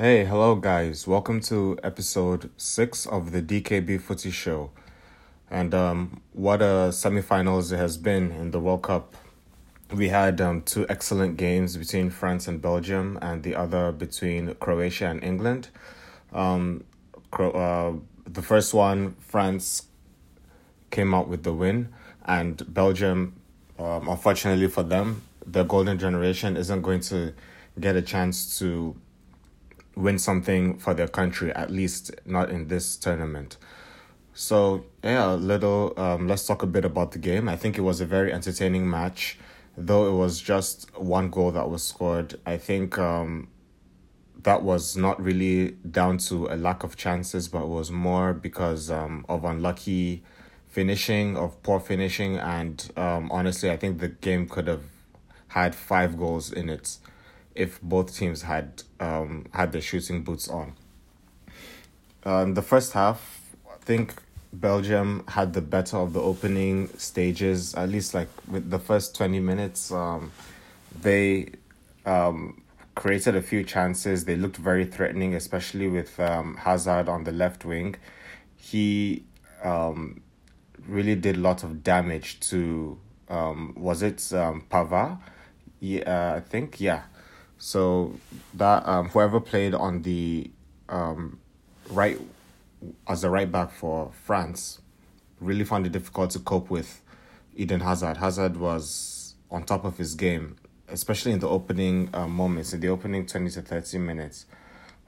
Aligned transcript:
Hey, 0.00 0.24
hello 0.26 0.54
guys. 0.54 1.08
Welcome 1.08 1.40
to 1.50 1.76
episode 1.82 2.50
6 2.56 3.04
of 3.06 3.32
the 3.32 3.42
DKB 3.42 4.00
Footy 4.00 4.30
Show. 4.30 4.70
And 5.50 5.74
um 5.74 6.20
what 6.32 6.62
a 6.62 6.92
semi-finals 6.92 7.72
it 7.72 7.78
has 7.78 7.96
been 7.96 8.30
in 8.30 8.52
the 8.52 8.60
World 8.60 8.84
Cup. 8.84 9.16
We 9.92 10.10
had 10.10 10.40
um 10.40 10.62
two 10.62 10.86
excellent 10.88 11.36
games 11.36 11.76
between 11.76 12.10
France 12.10 12.46
and 12.46 12.62
Belgium 12.62 13.18
and 13.20 13.42
the 13.42 13.56
other 13.56 13.90
between 13.90 14.54
Croatia 14.60 15.06
and 15.06 15.24
England. 15.24 15.70
Um 16.32 16.84
Cro- 17.32 17.50
uh, 17.50 17.92
the 18.24 18.42
first 18.42 18.72
one 18.72 19.16
France 19.18 19.88
came 20.92 21.12
out 21.12 21.26
with 21.26 21.42
the 21.42 21.52
win 21.52 21.88
and 22.24 22.72
Belgium 22.72 23.34
um, 23.80 24.06
unfortunately 24.08 24.68
for 24.68 24.84
them, 24.84 25.22
the 25.44 25.64
golden 25.64 25.98
generation 25.98 26.56
isn't 26.56 26.82
going 26.82 27.00
to 27.00 27.34
get 27.80 27.96
a 27.96 28.02
chance 28.02 28.60
to 28.60 28.94
win 29.98 30.18
something 30.18 30.78
for 30.78 30.94
their 30.94 31.08
country, 31.08 31.52
at 31.52 31.70
least 31.70 32.12
not 32.24 32.50
in 32.50 32.68
this 32.68 32.96
tournament. 32.96 33.56
So, 34.32 34.84
yeah, 35.02 35.32
a 35.32 35.34
little, 35.34 35.92
um, 35.96 36.28
let's 36.28 36.46
talk 36.46 36.62
a 36.62 36.66
bit 36.66 36.84
about 36.84 37.10
the 37.10 37.18
game. 37.18 37.48
I 37.48 37.56
think 37.56 37.76
it 37.76 37.80
was 37.80 38.00
a 38.00 38.06
very 38.06 38.32
entertaining 38.32 38.88
match, 38.88 39.38
though 39.76 40.08
it 40.08 40.16
was 40.16 40.40
just 40.40 40.96
one 40.96 41.30
goal 41.30 41.50
that 41.50 41.68
was 41.68 41.82
scored. 41.82 42.38
I 42.46 42.56
think 42.56 42.96
um, 42.98 43.48
that 44.44 44.62
was 44.62 44.96
not 44.96 45.20
really 45.20 45.72
down 45.90 46.18
to 46.18 46.46
a 46.46 46.56
lack 46.56 46.84
of 46.84 46.96
chances, 46.96 47.48
but 47.48 47.66
was 47.66 47.90
more 47.90 48.32
because 48.32 48.90
um, 48.92 49.26
of 49.28 49.44
unlucky 49.44 50.22
finishing, 50.68 51.36
of 51.36 51.60
poor 51.64 51.80
finishing, 51.80 52.36
and 52.36 52.92
um, 52.96 53.28
honestly, 53.32 53.70
I 53.72 53.76
think 53.76 53.98
the 53.98 54.08
game 54.08 54.48
could 54.48 54.68
have 54.68 54.84
had 55.48 55.74
five 55.74 56.16
goals 56.16 56.52
in 56.52 56.68
it 56.68 56.98
if 57.58 57.80
both 57.82 58.16
teams 58.16 58.42
had 58.42 58.82
um, 59.00 59.46
had 59.52 59.72
their 59.72 59.80
shooting 59.80 60.22
boots 60.22 60.48
on. 60.48 60.74
Um, 62.24 62.54
the 62.54 62.62
first 62.62 62.92
half, 62.92 63.40
I 63.68 63.76
think 63.84 64.14
Belgium 64.52 65.24
had 65.28 65.52
the 65.52 65.60
better 65.60 65.96
of 65.96 66.12
the 66.12 66.20
opening 66.20 66.88
stages. 66.96 67.74
At 67.74 67.88
least, 67.88 68.14
like 68.14 68.28
with 68.46 68.70
the 68.70 68.78
first 68.78 69.16
twenty 69.16 69.40
minutes, 69.40 69.90
um, 69.90 70.30
they 71.02 71.50
um, 72.06 72.62
created 72.94 73.34
a 73.34 73.42
few 73.42 73.64
chances. 73.64 74.24
They 74.24 74.36
looked 74.36 74.56
very 74.56 74.86
threatening, 74.86 75.34
especially 75.34 75.88
with 75.88 76.18
um, 76.20 76.56
Hazard 76.56 77.08
on 77.08 77.24
the 77.24 77.32
left 77.32 77.64
wing. 77.64 77.96
He 78.56 79.24
um, 79.64 80.22
really 80.86 81.16
did 81.16 81.36
a 81.36 81.40
lot 81.40 81.64
of 81.64 81.82
damage 81.82 82.38
to 82.40 82.98
um 83.28 83.74
was 83.76 84.02
it 84.02 84.32
um 84.32 84.64
Pavard? 84.70 85.18
Yeah, 85.80 86.02
uh, 86.02 86.36
I 86.36 86.40
think 86.40 86.80
yeah. 86.80 87.02
So 87.58 88.14
that 88.54 88.86
um 88.86 89.08
whoever 89.08 89.40
played 89.40 89.74
on 89.74 90.02
the 90.02 90.50
um 90.88 91.38
right 91.90 92.20
as 93.08 93.24
a 93.24 93.30
right 93.30 93.50
back 93.50 93.72
for 93.72 94.12
France 94.24 94.80
really 95.40 95.64
found 95.64 95.86
it 95.86 95.92
difficult 95.92 96.30
to 96.30 96.38
cope 96.38 96.70
with 96.70 97.02
Eden 97.56 97.80
Hazard. 97.80 98.16
Hazard 98.18 98.56
was 98.56 99.34
on 99.50 99.64
top 99.64 99.84
of 99.84 99.98
his 99.98 100.14
game, 100.14 100.56
especially 100.88 101.32
in 101.32 101.40
the 101.40 101.48
opening 101.48 102.10
uh, 102.12 102.26
moments, 102.26 102.72
in 102.72 102.80
the 102.80 102.88
opening 102.88 103.26
20 103.26 103.50
to 103.50 103.62
30 103.62 103.98
minutes. 103.98 104.46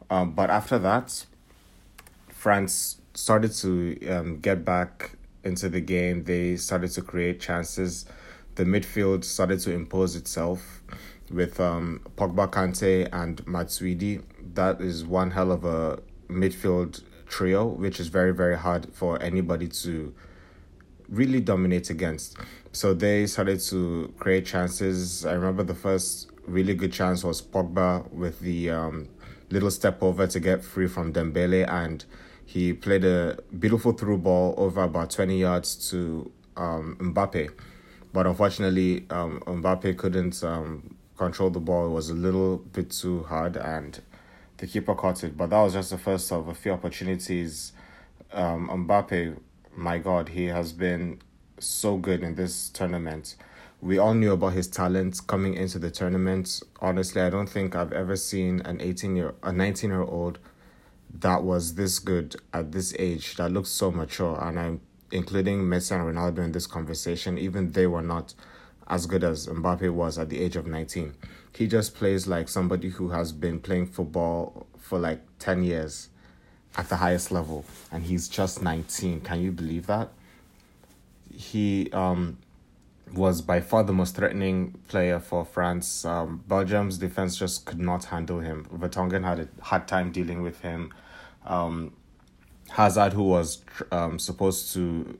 Um, 0.08 0.32
but 0.32 0.50
after 0.50 0.78
that, 0.78 1.26
France 2.28 3.00
started 3.14 3.52
to 3.52 4.08
um, 4.08 4.40
get 4.40 4.64
back 4.64 5.12
into 5.44 5.68
the 5.68 5.80
game. 5.80 6.24
They 6.24 6.56
started 6.56 6.90
to 6.92 7.02
create 7.02 7.40
chances. 7.40 8.06
The 8.56 8.64
midfield 8.64 9.24
started 9.24 9.60
to 9.60 9.72
impose 9.72 10.16
itself 10.16 10.82
with 11.30 11.60
um, 11.60 12.00
Pogba, 12.16 12.50
Kante, 12.50 13.08
and 13.12 13.44
Matuidi. 13.46 14.22
That 14.54 14.80
is 14.80 15.04
one 15.04 15.30
hell 15.30 15.52
of 15.52 15.64
a 15.64 16.00
midfield 16.28 17.02
trio, 17.28 17.66
which 17.66 18.00
is 18.00 18.08
very, 18.08 18.32
very 18.32 18.56
hard 18.56 18.92
for 18.92 19.20
anybody 19.22 19.68
to 19.68 20.14
really 21.08 21.40
dominate 21.40 21.90
against. 21.90 22.36
So 22.72 22.94
they 22.94 23.26
started 23.26 23.60
to 23.60 24.12
create 24.18 24.46
chances. 24.46 25.26
I 25.26 25.32
remember 25.32 25.62
the 25.62 25.74
first 25.74 26.30
really 26.46 26.74
good 26.74 26.92
chance 26.92 27.24
was 27.24 27.42
Pogba 27.42 28.10
with 28.12 28.40
the 28.40 28.70
um, 28.70 29.08
little 29.50 29.70
step 29.70 30.02
over 30.02 30.26
to 30.26 30.40
get 30.40 30.64
free 30.64 30.86
from 30.86 31.12
Dembele 31.12 31.68
and 31.68 32.04
he 32.46 32.72
played 32.72 33.04
a 33.04 33.38
beautiful 33.58 33.92
through 33.92 34.18
ball 34.18 34.54
over 34.56 34.82
about 34.82 35.10
20 35.10 35.38
yards 35.38 35.90
to 35.90 36.30
um, 36.56 36.96
Mbappe. 37.00 37.50
But 38.12 38.26
unfortunately, 38.26 39.06
um, 39.10 39.40
Mbappe 39.46 39.96
couldn't 39.96 40.42
um, 40.42 40.96
control 41.20 41.50
the 41.50 41.60
ball. 41.60 41.90
Was 41.90 42.10
a 42.10 42.14
little 42.14 42.56
bit 42.56 42.90
too 42.90 43.24
hard, 43.24 43.56
and 43.56 44.00
the 44.56 44.66
keeper 44.66 44.94
caught 44.94 45.22
it. 45.22 45.36
But 45.36 45.50
that 45.50 45.60
was 45.60 45.74
just 45.74 45.90
the 45.90 45.98
first 45.98 46.32
of 46.32 46.48
a 46.48 46.54
few 46.54 46.72
opportunities. 46.72 47.72
Um, 48.32 48.68
Mbappe, 48.86 49.36
my 49.76 49.98
God, 49.98 50.30
he 50.30 50.46
has 50.46 50.72
been 50.72 51.20
so 51.58 51.96
good 51.96 52.22
in 52.22 52.34
this 52.36 52.70
tournament. 52.70 53.36
We 53.82 53.98
all 53.98 54.14
knew 54.14 54.32
about 54.32 54.54
his 54.54 54.68
talent 54.68 55.26
coming 55.26 55.54
into 55.54 55.78
the 55.78 55.90
tournament. 55.90 56.62
Honestly, 56.80 57.20
I 57.22 57.30
don't 57.30 57.48
think 57.48 57.74
I've 57.74 57.92
ever 57.92 58.16
seen 58.16 58.60
an 58.62 58.80
18 58.80 59.16
year, 59.16 59.34
a 59.42 59.52
19 59.52 59.90
year 59.90 60.02
old 60.02 60.38
that 61.18 61.42
was 61.42 61.74
this 61.74 61.98
good 61.98 62.36
at 62.52 62.72
this 62.72 62.94
age 62.98 63.36
that 63.36 63.50
looks 63.50 63.68
so 63.68 63.90
mature 63.90 64.38
and 64.42 64.58
I'm 64.58 64.80
including 65.10 65.62
Messi 65.62 65.92
and 65.92 66.16
Ronaldo 66.16 66.44
in 66.44 66.52
this 66.52 66.66
conversation 66.66 67.36
even 67.36 67.72
they 67.72 67.86
were 67.86 68.02
not 68.02 68.34
as 68.90 69.06
good 69.06 69.24
as 69.24 69.46
Mbappe 69.46 69.90
was 69.90 70.18
at 70.18 70.28
the 70.28 70.40
age 70.40 70.56
of 70.56 70.66
19 70.66 71.14
he 71.56 71.66
just 71.66 71.94
plays 71.94 72.26
like 72.26 72.48
somebody 72.48 72.90
who 72.90 73.08
has 73.08 73.32
been 73.32 73.58
playing 73.58 73.86
football 73.86 74.66
for 74.78 74.98
like 74.98 75.20
10 75.38 75.64
years 75.64 76.10
at 76.76 76.88
the 76.90 76.96
highest 76.96 77.32
level 77.32 77.64
and 77.90 78.04
he's 78.04 78.28
just 78.28 78.62
19 78.62 79.22
can 79.22 79.40
you 79.40 79.50
believe 79.50 79.86
that 79.86 80.10
he 81.32 81.90
um 81.92 82.36
was 83.12 83.42
by 83.42 83.60
far 83.60 83.82
the 83.82 83.92
most 83.92 84.16
threatening 84.16 84.72
player 84.88 85.18
for 85.18 85.44
France. 85.44 86.04
Um, 86.04 86.44
Belgium's 86.46 86.98
defense 86.98 87.36
just 87.36 87.64
could 87.64 87.80
not 87.80 88.04
handle 88.06 88.40
him. 88.40 88.66
Vertonghen 88.72 89.24
had 89.24 89.40
a 89.40 89.48
hard 89.62 89.88
time 89.88 90.12
dealing 90.12 90.42
with 90.42 90.60
him. 90.60 90.92
Um, 91.44 91.92
Hazard, 92.70 93.12
who 93.12 93.24
was 93.24 93.64
um, 93.90 94.18
supposed 94.18 94.72
to 94.74 95.18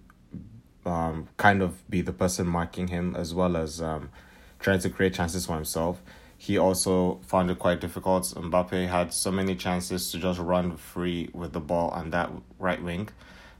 um, 0.86 1.28
kind 1.36 1.62
of 1.62 1.88
be 1.90 2.00
the 2.00 2.12
person 2.12 2.46
marking 2.46 2.88
him 2.88 3.14
as 3.16 3.34
well 3.34 3.56
as 3.56 3.80
um, 3.80 4.10
trying 4.58 4.80
to 4.80 4.90
create 4.90 5.14
chances 5.14 5.46
for 5.46 5.54
himself, 5.54 6.00
he 6.36 6.56
also 6.56 7.20
found 7.26 7.50
it 7.50 7.58
quite 7.58 7.80
difficult. 7.80 8.24
Mbappe 8.24 8.88
had 8.88 9.12
so 9.12 9.30
many 9.30 9.54
chances 9.54 10.10
to 10.10 10.18
just 10.18 10.40
run 10.40 10.76
free 10.76 11.28
with 11.34 11.52
the 11.52 11.60
ball 11.60 11.90
on 11.90 12.10
that 12.10 12.30
right 12.58 12.82
wing, 12.82 13.10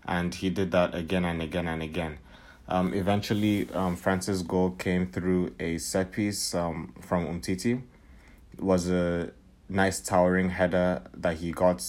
and 0.07 0.35
he 0.35 0.49
did 0.49 0.71
that 0.71 0.95
again 0.95 1.25
and 1.25 1.43
again 1.43 1.69
and 1.69 1.83
again. 1.83 2.19
Um, 2.69 2.95
eventually, 2.95 3.69
um, 3.75 3.97
France's 3.97 4.43
goal 4.43 4.71
came 4.71 5.11
through 5.11 5.55
a 5.59 5.79
set 5.79 6.13
piece 6.13 6.55
um, 6.55 6.95
from 7.01 7.27
Umtiti. 7.27 7.83
It 8.53 8.63
was 8.63 8.89
a 8.89 9.33
nice 9.69 10.01
towering 10.01 10.51
header 10.51 11.03
that 11.15 11.39
he 11.39 11.53
got 11.53 11.85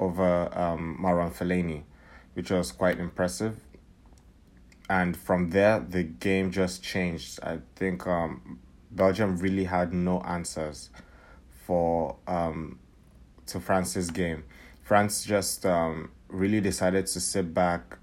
over 0.00 0.48
um, 0.58 0.98
Marouane 1.00 1.32
Fellaini, 1.32 1.82
which 2.32 2.50
was 2.50 2.72
quite 2.72 2.98
impressive. 2.98 3.60
And 4.88 5.16
from 5.16 5.50
there, 5.50 5.80
the 5.80 6.02
game 6.02 6.50
just 6.50 6.82
changed. 6.82 7.40
I 7.42 7.60
think 7.74 8.06
um, 8.06 8.58
Belgium 8.90 9.38
really 9.38 9.64
had 9.64 9.92
no 9.92 10.20
answers 10.20 10.90
for 11.66 12.16
um, 12.26 12.78
to 13.46 13.60
France's 13.60 14.10
game. 14.10 14.44
France 14.82 15.24
just 15.24 15.64
um, 15.64 16.10
really 16.28 16.60
decided 16.60 17.06
to 17.06 17.20
sit 17.20 17.54
back, 17.54 17.98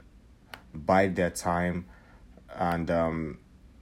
bide 0.73 1.15
their 1.15 1.29
time, 1.29 1.85
and 2.55 2.89
um, 2.89 3.37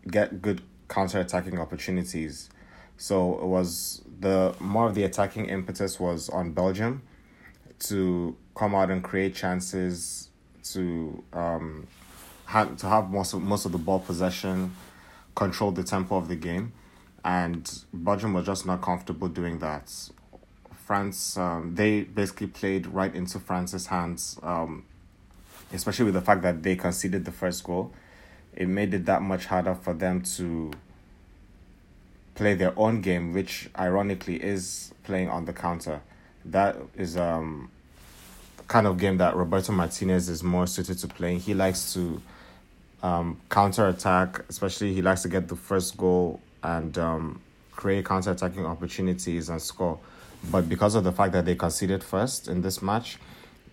get 0.09 0.41
good 0.41 0.61
counter 0.89 1.19
attacking 1.19 1.59
opportunities. 1.59 2.49
So 2.97 3.39
it 3.39 3.45
was 3.45 4.01
the 4.19 4.53
more 4.59 4.87
of 4.87 4.95
the 4.95 5.03
attacking 5.03 5.45
impetus 5.45 5.99
was 5.99 6.27
on 6.27 6.51
Belgium 6.51 7.03
to 7.79 8.35
come 8.55 8.75
out 8.75 8.91
and 8.91 9.01
create 9.01 9.33
chances 9.33 10.29
to 10.61 11.23
um 11.31 11.87
have 12.49 12.77
to 12.77 12.87
have 12.87 13.11
most 13.11 13.33
of 13.33 13.41
most 13.43 13.65
of 13.65 13.71
the 13.71 13.77
ball 13.77 13.99
possession, 13.99 14.75
control 15.35 15.71
the 15.71 15.83
tempo 15.83 16.17
of 16.17 16.27
the 16.27 16.35
game, 16.35 16.73
and 17.23 17.83
Belgium 17.93 18.33
was 18.33 18.45
just 18.45 18.65
not 18.65 18.81
comfortable 18.81 19.27
doing 19.27 19.59
that. 19.59 19.91
France, 20.85 21.37
um, 21.37 21.75
they 21.75 22.01
basically 22.01 22.47
played 22.47 22.87
right 22.87 23.13
into 23.13 23.39
France's 23.39 23.85
hands, 23.87 24.39
um, 24.41 24.83
especially 25.71 26.05
with 26.05 26.15
the 26.15 26.21
fact 26.21 26.41
that 26.41 26.63
they 26.63 26.75
conceded 26.75 27.25
the 27.25 27.31
first 27.31 27.63
goal. 27.63 27.93
It 28.55 28.67
made 28.67 28.95
it 28.95 29.05
that 29.05 29.21
much 29.21 29.45
harder 29.45 29.75
for 29.75 29.93
them 29.93 30.23
to 30.37 30.71
play 32.33 32.55
their 32.55 32.73
own 32.79 33.01
game, 33.01 33.31
which 33.31 33.69
ironically 33.77 34.41
is 34.41 34.91
playing 35.03 35.29
on 35.29 35.45
the 35.45 35.53
counter. 35.53 36.01
That 36.45 36.77
is 36.95 37.15
um 37.15 37.69
kind 38.67 38.87
of 38.87 38.97
game 38.97 39.17
that 39.17 39.35
Roberto 39.35 39.71
Martinez 39.71 40.29
is 40.29 40.41
more 40.41 40.65
suited 40.65 40.97
to 40.97 41.07
playing. 41.07 41.41
He 41.41 41.53
likes 41.53 41.93
to 41.93 42.19
um, 43.03 43.39
counter 43.49 43.87
attack, 43.87 44.43
especially 44.49 44.93
he 44.93 45.01
likes 45.01 45.21
to 45.21 45.29
get 45.29 45.47
the 45.47 45.55
first 45.55 45.97
goal 45.97 46.41
and 46.63 46.97
um, 46.97 47.41
create 47.71 48.05
counter 48.05 48.31
attacking 48.31 48.65
opportunities 48.65 49.49
and 49.49 49.61
score. 49.61 49.99
But 50.51 50.69
because 50.69 50.95
of 50.95 51.03
the 51.03 51.11
fact 51.11 51.33
that 51.33 51.45
they 51.45 51.55
conceded 51.55 52.03
first 52.03 52.47
in 52.47 52.61
this 52.61 52.81
match, 52.81 53.17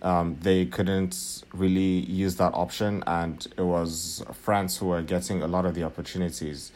um, 0.02 0.36
they 0.40 0.66
couldn't 0.66 1.44
really 1.52 2.00
use 2.04 2.36
that 2.36 2.52
option, 2.54 3.02
and 3.06 3.46
it 3.56 3.62
was 3.62 4.24
France 4.32 4.76
who 4.76 4.86
were 4.86 5.02
getting 5.02 5.42
a 5.42 5.46
lot 5.48 5.64
of 5.64 5.74
the 5.74 5.84
opportunities. 5.84 6.72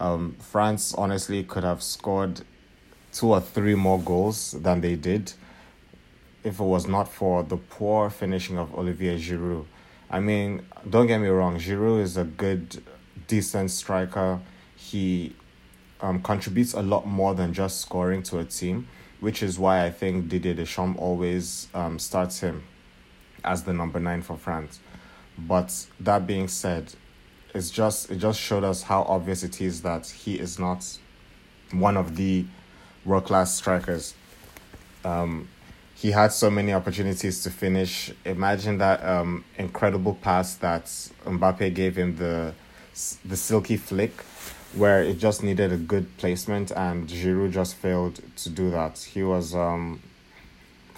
Um, 0.00 0.36
France 0.40 0.94
honestly 0.94 1.44
could 1.44 1.64
have 1.64 1.82
scored 1.82 2.42
two 3.12 3.28
or 3.28 3.40
three 3.40 3.74
more 3.74 3.98
goals 3.98 4.52
than 4.52 4.80
they 4.80 4.94
did 4.94 5.32
if 6.44 6.60
it 6.60 6.64
was 6.64 6.86
not 6.86 7.08
for 7.08 7.42
the 7.42 7.56
poor 7.56 8.10
finishing 8.10 8.58
of 8.58 8.74
Olivier 8.74 9.16
Giroud. 9.16 9.64
I 10.10 10.20
mean, 10.20 10.64
don't 10.88 11.06
get 11.06 11.18
me 11.18 11.28
wrong, 11.28 11.58
Giroud 11.58 12.00
is 12.00 12.16
a 12.16 12.24
good, 12.24 12.82
decent 13.26 13.70
striker. 13.70 14.40
He 14.76 15.34
um, 16.00 16.22
contributes 16.22 16.74
a 16.74 16.82
lot 16.82 17.06
more 17.06 17.34
than 17.34 17.52
just 17.52 17.80
scoring 17.80 18.22
to 18.24 18.38
a 18.38 18.44
team, 18.44 18.86
which 19.20 19.42
is 19.42 19.58
why 19.58 19.84
I 19.84 19.90
think 19.90 20.28
Didier 20.28 20.54
Deschamps 20.54 21.00
always 21.00 21.68
um, 21.74 21.98
starts 21.98 22.40
him 22.40 22.62
as 23.44 23.64
the 23.64 23.72
number 23.72 23.98
nine 23.98 24.22
for 24.22 24.36
France. 24.36 24.80
But 25.38 25.86
that 26.00 26.26
being 26.26 26.48
said, 26.48 26.94
it's 27.54 27.70
just 27.70 28.10
it 28.10 28.16
just 28.16 28.40
showed 28.40 28.64
us 28.64 28.82
how 28.82 29.02
obvious 29.02 29.42
it 29.42 29.60
is 29.60 29.82
that 29.82 30.06
he 30.06 30.38
is 30.38 30.58
not 30.58 30.98
one 31.72 31.96
of 31.96 32.16
the 32.16 32.44
world 33.04 33.24
class 33.24 33.54
strikers. 33.54 34.14
Um, 35.04 35.48
he 35.96 36.10
had 36.10 36.30
so 36.30 36.50
many 36.50 36.74
opportunities 36.74 37.42
to 37.42 37.50
finish. 37.50 38.12
Imagine 38.26 38.76
that 38.78 39.02
um, 39.02 39.44
incredible 39.56 40.14
pass 40.14 40.54
that 40.56 40.84
Mbappe 41.24 41.74
gave 41.74 41.96
him 41.96 42.16
the 42.16 42.52
the 43.24 43.36
silky 43.36 43.76
flick, 43.76 44.12
where 44.74 45.02
it 45.02 45.18
just 45.18 45.42
needed 45.42 45.72
a 45.72 45.76
good 45.76 46.14
placement, 46.18 46.70
and 46.70 47.08
Giroud 47.08 47.52
just 47.52 47.76
failed 47.76 48.20
to 48.36 48.50
do 48.50 48.70
that. 48.70 48.98
He 48.98 49.22
was 49.22 49.54
um, 49.54 50.02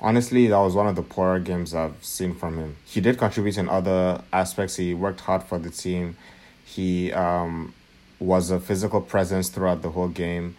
honestly 0.00 0.48
that 0.48 0.58
was 0.58 0.74
one 0.74 0.88
of 0.88 0.96
the 0.96 1.02
poorer 1.02 1.38
games 1.38 1.74
I've 1.74 2.04
seen 2.04 2.34
from 2.34 2.58
him. 2.58 2.76
He 2.84 3.00
did 3.00 3.18
contribute 3.18 3.56
in 3.56 3.68
other 3.68 4.22
aspects. 4.32 4.76
He 4.76 4.94
worked 4.94 5.20
hard 5.20 5.44
for 5.44 5.60
the 5.60 5.70
team. 5.70 6.16
He 6.64 7.12
um, 7.12 7.72
was 8.18 8.50
a 8.50 8.58
physical 8.58 9.00
presence 9.00 9.48
throughout 9.48 9.82
the 9.82 9.90
whole 9.90 10.08
game, 10.08 10.56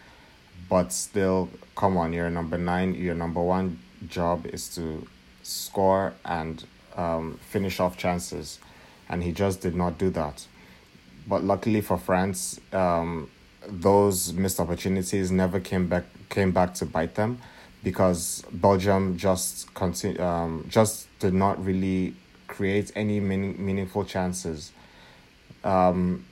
but 0.69 0.93
still, 0.93 1.49
come 1.75 1.97
on, 1.97 2.13
you're 2.13 2.29
number 2.29 2.57
nine. 2.57 2.95
You're 2.95 3.15
number 3.15 3.41
one 3.41 3.79
job 4.07 4.45
is 4.45 4.73
to 4.75 5.07
score 5.43 6.13
and 6.25 6.65
um, 6.95 7.39
finish 7.41 7.79
off 7.79 7.97
chances, 7.97 8.59
and 9.09 9.23
he 9.23 9.31
just 9.31 9.61
did 9.61 9.75
not 9.75 9.97
do 9.97 10.09
that. 10.11 10.47
But 11.27 11.43
luckily 11.43 11.81
for 11.81 11.97
France, 11.97 12.59
um, 12.73 13.29
those 13.67 14.33
missed 14.33 14.59
opportunities 14.59 15.31
never 15.31 15.59
came 15.59 15.87
back 15.87 16.05
came 16.29 16.51
back 16.51 16.73
to 16.75 16.85
bite 16.85 17.15
them, 17.15 17.39
because 17.83 18.43
Belgium 18.51 19.17
just 19.17 19.73
continue, 19.73 20.21
um, 20.21 20.65
just 20.69 21.07
did 21.19 21.33
not 21.33 21.63
really 21.63 22.15
create 22.47 22.91
any 22.95 23.19
meaning, 23.19 23.63
meaningful 23.63 24.05
chances. 24.05 24.71
Um, 25.63 26.25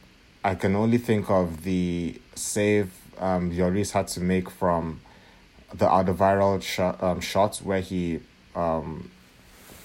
I 0.44 0.56
can 0.56 0.76
only 0.76 0.98
think 0.98 1.30
of 1.30 1.64
the 1.64 2.20
save 2.36 2.92
um, 3.20 3.52
Lloris 3.52 3.92
had 3.92 4.08
to 4.10 4.22
make 4.22 4.50
from 4.50 5.02
the 5.74 5.86
Alderweireld 5.86 6.64
shot, 6.64 7.02
um, 7.04 7.20
shot 7.20 7.58
where 7.58 7.82
he 7.82 8.22
um, 8.56 9.12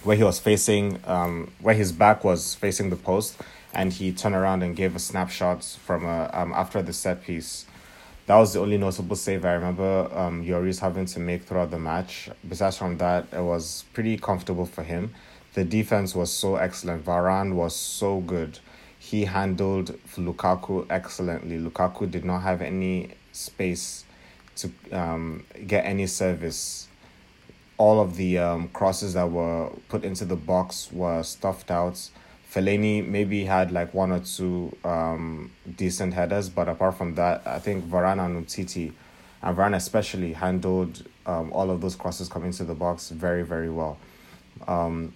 where 0.05 0.17
he 0.17 0.25
was 0.25 0.39
facing 0.39 1.01
um, 1.05 1.51
where 1.61 1.75
his 1.75 1.93
back 1.93 2.25
was 2.25 2.55
facing 2.55 2.91
the 2.91 2.97
post 2.97 3.37
and 3.75 3.93
he 3.93 4.13
turned 4.13 4.35
around 4.35 4.63
and 4.63 4.77
gave 4.77 4.95
a 4.95 4.99
snapshot 4.99 5.65
from 5.65 6.05
a 6.05 6.31
um, 6.33 6.53
after 6.53 6.83
the 6.83 6.93
set 6.93 7.23
piece. 7.23 7.67
That 8.27 8.37
was 8.37 8.53
the 8.53 8.61
only 8.61 8.79
notable 8.79 9.17
save 9.17 9.45
I 9.45 9.55
remember 9.55 10.09
um 10.15 10.45
Lloris 10.45 10.79
having 10.79 11.07
to 11.07 11.21
make 11.21 11.43
throughout 11.45 11.71
the 11.71 11.79
match. 11.79 12.31
Besides 12.49 12.77
from 12.79 12.99
that, 12.99 13.27
it 13.33 13.43
was 13.43 13.85
pretty 13.93 14.17
comfortable 14.17 14.67
for 14.67 14.83
him. 14.83 15.15
The 15.55 15.65
defense 15.65 16.15
was 16.15 16.33
so 16.33 16.57
excellent. 16.57 17.05
Varane 17.05 17.55
was 17.55 17.75
so 17.77 18.21
good. 18.21 18.59
He 18.99 19.25
handled 19.25 19.99
Lukaku 20.17 20.87
excellently. 20.89 21.59
Lukaku 21.59 22.11
did 22.11 22.25
not 22.25 22.43
have 22.43 22.63
any 22.63 23.11
space 23.33 24.05
to 24.57 24.71
um, 24.93 25.45
get 25.67 25.85
any 25.85 26.07
service. 26.07 26.89
All 27.79 28.01
of 28.01 28.17
the 28.17 28.39
um, 28.39 28.69
crosses 28.69 29.15
that 29.15 29.31
were 29.31 29.71
put 29.89 30.05
into 30.05 30.25
the 30.25 30.37
box 30.37 30.91
were 30.93 31.23
stuffed 31.23 31.71
out. 31.71 32.11
Fellaini 32.53 33.07
maybe 33.07 33.45
had 33.45 33.73
like 33.73 33.95
one 33.95 34.13
or 34.13 34.21
two 34.21 34.77
um, 34.85 35.51
decent 35.77 36.13
headers, 36.13 36.51
but 36.51 36.69
apart 36.69 36.99
from 36.99 37.15
that, 37.15 37.43
I 37.47 37.59
think 37.59 37.85
Varane 37.87 38.25
and 38.25 38.47
Umtiti, 38.47 38.93
and 39.43 39.57
Varane 39.57 39.75
especially, 39.75 40.35
handled 40.35 41.03
um, 41.25 41.51
all 41.53 41.71
of 41.71 41.81
those 41.81 41.97
crosses 41.97 42.29
coming 42.29 42.53
to 42.53 42.65
the 42.65 42.75
box 42.75 43.09
very, 43.09 43.43
very 43.43 43.71
well. 43.71 43.97
Um, 44.69 45.15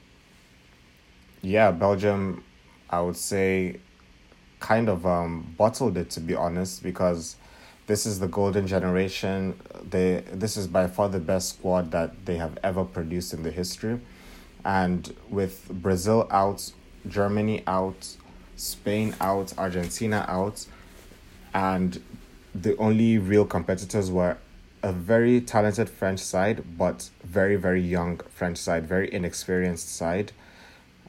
yeah, 1.43 1.71
Belgium, 1.73 2.43
I 2.89 3.03
would 3.03 3.17
say, 3.17 3.81
kind 4.59 4.89
of 4.89 5.05
um, 5.06 5.55
bottled 5.59 5.99
it 5.99 6.09
to 6.11 6.21
be 6.21 6.35
honest, 6.35 6.82
because 6.82 7.37
this 7.87 8.06
is 8.06 8.19
the 8.19 8.27
golden 8.29 8.67
generation. 8.67 9.59
They 9.88 10.25
this 10.33 10.56
is 10.56 10.67
by 10.67 10.87
far 10.88 11.09
the 11.09 11.21
best 11.21 11.50
squad 11.50 11.91
that 11.93 12.27
they 12.27 12.37
have 12.37 12.59
ever 12.62 12.85
produced 12.85 13.33
in 13.33 13.43
the 13.43 13.50
history. 13.50 14.00
And 14.65 15.15
with 15.31 15.69
Brazil 15.71 16.27
out, 16.31 16.73
Germany 17.06 17.62
out, 17.67 18.17
Spain 18.56 19.15
out, 19.21 19.56
Argentina 19.56 20.25
out, 20.29 20.67
and 21.55 22.03
the 22.53 22.77
only 22.79 23.19
real 23.19 23.44
competitors 23.44 24.11
were 24.11 24.39
a 24.82 24.93
very 24.93 25.41
talented 25.41 25.89
French 25.89 26.21
side, 26.21 26.65
but 26.77 27.11
very, 27.23 27.56
very 27.56 27.81
young 27.81 28.19
French 28.31 28.59
side, 28.59 28.87
very 28.87 29.12
inexperienced 29.12 29.89
side. 29.89 30.32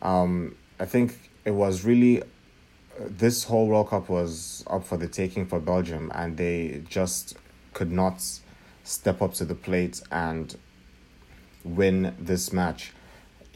Um, 0.02 0.56
I 0.80 0.86
think 0.86 1.32
it 1.46 1.52
was 1.52 1.84
really 1.84 2.22
this 3.00 3.44
whole 3.44 3.68
World 3.68 3.90
Cup 3.90 4.10
was 4.10 4.64
up 4.68 4.84
for 4.84 4.98
the 4.98 5.08
taking 5.08 5.46
for 5.46 5.60
Belgium, 5.60 6.12
and 6.16 6.38
they 6.38 6.84
just 6.90 7.38
could 7.74 7.92
not 7.92 8.24
step 8.84 9.22
up 9.22 9.34
to 9.36 9.46
the 9.46 9.56
plate 9.56 10.02
and 10.12 10.58
win 11.64 12.16
this 12.20 12.54
match. 12.54 12.94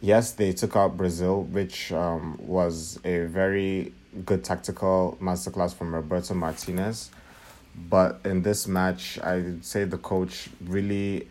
Yes, 0.01 0.31
they 0.31 0.51
took 0.51 0.75
out 0.75 0.97
Brazil, 0.97 1.43
which 1.43 1.91
um, 1.91 2.37
was 2.41 2.99
a 3.03 3.25
very 3.25 3.93
good 4.25 4.43
tactical 4.43 5.17
masterclass 5.21 5.73
from 5.73 5.93
Roberto 5.93 6.33
Martinez. 6.33 7.11
But 7.75 8.19
in 8.25 8.41
this 8.41 8.67
match, 8.67 9.19
I'd 9.23 9.63
say 9.63 9.85
the 9.85 9.97
coach 9.97 10.49
really 10.65 11.27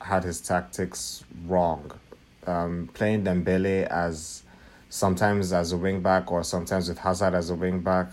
had 0.00 0.24
his 0.24 0.40
tactics 0.40 1.22
wrong. 1.46 1.92
Um, 2.46 2.90
playing 2.92 3.24
Dembele 3.24 3.86
as 3.86 4.42
sometimes 4.94 5.52
as 5.52 5.72
a 5.72 5.76
wing 5.76 6.00
back 6.00 6.30
or 6.30 6.44
sometimes 6.44 6.88
with 6.88 6.98
Hazard 6.98 7.34
as 7.34 7.50
a 7.50 7.54
wing 7.56 7.80
back, 7.80 8.06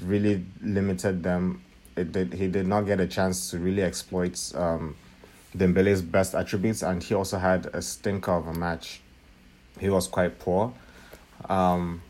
really 0.00 0.44
limited 0.62 1.24
them. 1.24 1.64
It 1.96 2.12
did, 2.12 2.32
he 2.32 2.46
did 2.46 2.68
not 2.68 2.82
get 2.82 3.00
a 3.00 3.08
chance 3.08 3.50
to 3.50 3.58
really 3.58 3.82
exploit 3.82 4.52
um, 4.54 4.94
Dembele's 5.56 6.00
best 6.00 6.36
attributes, 6.36 6.82
and 6.82 7.02
he 7.02 7.12
also 7.12 7.38
had 7.38 7.66
a 7.72 7.82
stinker 7.82 8.30
of 8.30 8.46
a 8.46 8.54
match. 8.54 9.00
He 9.80 9.90
was 9.90 10.06
quite 10.06 10.38
poor. 10.38 10.72
Um, 11.48 12.02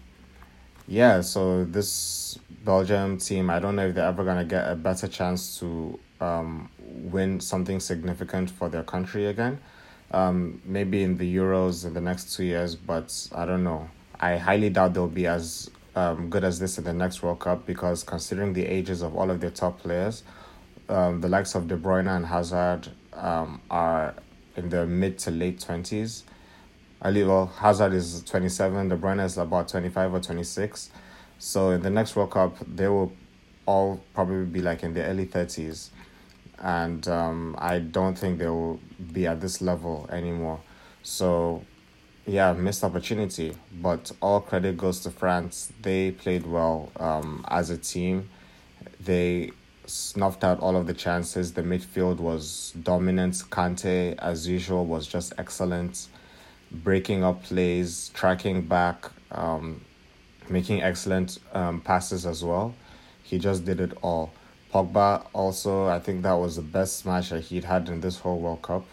yeah, 0.86 1.22
so 1.22 1.64
this 1.64 2.38
Belgium 2.66 3.16
team, 3.16 3.48
I 3.48 3.60
don't 3.60 3.76
know 3.76 3.86
if 3.86 3.94
they're 3.94 4.06
ever 4.06 4.24
gonna 4.24 4.44
get 4.44 4.70
a 4.70 4.76
better 4.76 5.08
chance 5.08 5.58
to 5.60 5.98
um, 6.20 6.68
win 6.86 7.40
something 7.40 7.80
significant 7.80 8.50
for 8.50 8.68
their 8.68 8.82
country 8.82 9.24
again. 9.26 9.58
Um, 10.10 10.60
maybe 10.66 11.02
in 11.02 11.16
the 11.16 11.34
Euros 11.34 11.86
in 11.86 11.94
the 11.94 12.00
next 12.02 12.36
two 12.36 12.44
years, 12.44 12.76
but 12.76 13.28
I 13.34 13.46
don't 13.46 13.64
know. 13.64 13.88
I 14.22 14.36
highly 14.36 14.70
doubt 14.70 14.94
they'll 14.94 15.08
be 15.08 15.26
as 15.26 15.68
um, 15.96 16.30
good 16.30 16.44
as 16.44 16.60
this 16.60 16.78
in 16.78 16.84
the 16.84 16.92
next 16.92 17.24
World 17.24 17.40
Cup 17.40 17.66
because 17.66 18.04
considering 18.04 18.52
the 18.52 18.64
ages 18.64 19.02
of 19.02 19.16
all 19.16 19.32
of 19.32 19.40
their 19.40 19.50
top 19.50 19.80
players, 19.80 20.22
um, 20.88 21.20
the 21.20 21.28
likes 21.28 21.56
of 21.56 21.66
De 21.66 21.76
Bruyne 21.76 22.08
and 22.08 22.24
Hazard 22.24 22.88
um, 23.14 23.60
are 23.68 24.14
in 24.56 24.68
their 24.68 24.86
mid 24.86 25.18
to 25.18 25.32
late 25.32 25.58
twenties. 25.58 26.22
I 27.02 27.08
believe 27.08 27.26
well, 27.26 27.46
Hazard 27.46 27.94
is 27.94 28.22
twenty 28.22 28.48
seven. 28.48 28.88
De 28.88 28.96
Bruyne 28.96 29.24
is 29.24 29.36
about 29.38 29.66
twenty 29.66 29.88
five 29.88 30.14
or 30.14 30.20
twenty 30.20 30.44
six. 30.44 30.90
So 31.40 31.70
in 31.70 31.82
the 31.82 31.90
next 31.90 32.14
World 32.14 32.30
Cup, 32.30 32.56
they 32.64 32.86
will 32.86 33.12
all 33.66 34.00
probably 34.14 34.44
be 34.44 34.62
like 34.62 34.84
in 34.84 34.94
the 34.94 35.02
early 35.02 35.24
thirties, 35.24 35.90
and 36.60 37.08
um, 37.08 37.56
I 37.58 37.80
don't 37.80 38.16
think 38.16 38.38
they 38.38 38.46
will 38.46 38.78
be 39.12 39.26
at 39.26 39.40
this 39.40 39.60
level 39.60 40.08
anymore. 40.12 40.60
So 41.02 41.64
yeah, 42.26 42.52
missed 42.52 42.84
opportunity, 42.84 43.52
but 43.80 44.12
all 44.20 44.40
credit 44.40 44.76
goes 44.76 45.00
to 45.00 45.10
France. 45.10 45.72
They 45.82 46.12
played 46.12 46.46
well 46.46 46.92
um, 46.96 47.44
as 47.48 47.70
a 47.70 47.76
team. 47.76 48.28
They 49.00 49.50
snuffed 49.86 50.44
out 50.44 50.60
all 50.60 50.76
of 50.76 50.86
the 50.86 50.94
chances. 50.94 51.52
The 51.52 51.62
midfield 51.62 52.18
was 52.18 52.72
dominant. 52.82 53.34
Kante, 53.50 54.16
as 54.18 54.46
usual, 54.46 54.86
was 54.86 55.06
just 55.06 55.32
excellent, 55.36 56.06
breaking 56.70 57.24
up 57.24 57.42
plays, 57.42 58.10
tracking 58.14 58.62
back, 58.62 59.10
um, 59.32 59.84
making 60.48 60.82
excellent 60.82 61.40
um, 61.52 61.80
passes 61.80 62.24
as 62.24 62.44
well. 62.44 62.74
He 63.24 63.38
just 63.38 63.64
did 63.64 63.80
it 63.80 63.92
all. 64.02 64.32
Pogba 64.72 65.26
also, 65.32 65.88
I 65.88 65.98
think 65.98 66.22
that 66.22 66.32
was 66.34 66.56
the 66.56 66.62
best 66.62 67.04
match 67.04 67.30
that 67.30 67.40
he'd 67.42 67.64
had 67.64 67.88
in 67.88 68.00
this 68.00 68.18
whole 68.18 68.38
World 68.38 68.62
Cup. 68.62 68.86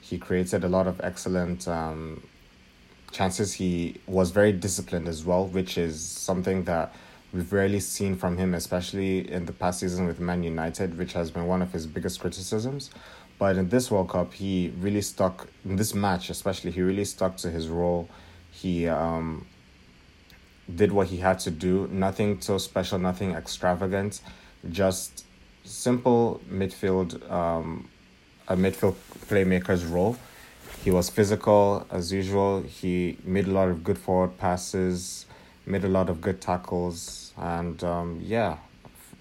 He 0.00 0.18
created 0.18 0.64
a 0.64 0.68
lot 0.68 0.86
of 0.86 1.00
excellent 1.02 1.66
um, 1.66 2.22
chances. 3.14 3.54
He 3.54 4.00
was 4.06 4.30
very 4.30 4.52
disciplined 4.52 5.08
as 5.08 5.24
well, 5.24 5.46
which 5.46 5.78
is 5.78 6.00
something 6.00 6.64
that 6.64 6.94
we've 7.32 7.52
rarely 7.52 7.80
seen 7.80 8.16
from 8.16 8.36
him, 8.36 8.54
especially 8.54 9.30
in 9.30 9.46
the 9.46 9.52
past 9.52 9.80
season 9.80 10.06
with 10.06 10.20
Man 10.20 10.42
United, 10.42 10.98
which 10.98 11.14
has 11.14 11.30
been 11.30 11.46
one 11.46 11.62
of 11.62 11.72
his 11.72 11.86
biggest 11.86 12.20
criticisms. 12.20 12.90
But 13.38 13.56
in 13.56 13.68
this 13.68 13.90
World 13.90 14.10
Cup, 14.10 14.34
he 14.34 14.72
really 14.78 15.02
stuck 15.02 15.48
in 15.64 15.76
this 15.76 15.94
match, 15.94 16.30
especially. 16.30 16.70
He 16.70 16.82
really 16.82 17.04
stuck 17.04 17.36
to 17.38 17.50
his 17.50 17.68
role. 17.68 18.08
He 18.52 18.86
um, 18.88 19.46
did 20.72 20.92
what 20.92 21.08
he 21.08 21.16
had 21.16 21.38
to 21.40 21.50
do. 21.50 21.88
Nothing 21.90 22.40
so 22.40 22.58
special, 22.58 22.98
nothing 22.98 23.32
extravagant, 23.32 24.20
just 24.70 25.24
simple 25.64 26.40
midfield, 26.50 27.28
um, 27.30 27.88
a 28.48 28.56
midfield 28.56 28.94
playmaker's 29.28 29.84
role. 29.84 30.16
He 30.84 30.90
was 30.90 31.08
physical 31.08 31.86
as 31.90 32.12
usual. 32.12 32.62
He 32.62 33.16
made 33.24 33.46
a 33.46 33.50
lot 33.50 33.68
of 33.68 33.82
good 33.82 33.98
forward 33.98 34.36
passes, 34.36 35.26
made 35.64 35.84
a 35.84 35.88
lot 35.88 36.10
of 36.10 36.20
good 36.20 36.40
tackles, 36.42 37.32
and 37.38 37.82
um, 37.82 38.20
yeah, 38.22 38.58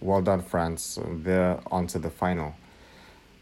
well 0.02 0.22
done, 0.22 0.42
France. 0.42 1.00
They're 1.02 1.60
on 1.72 1.88
to 1.88 2.00
the 2.00 2.10
final 2.10 2.54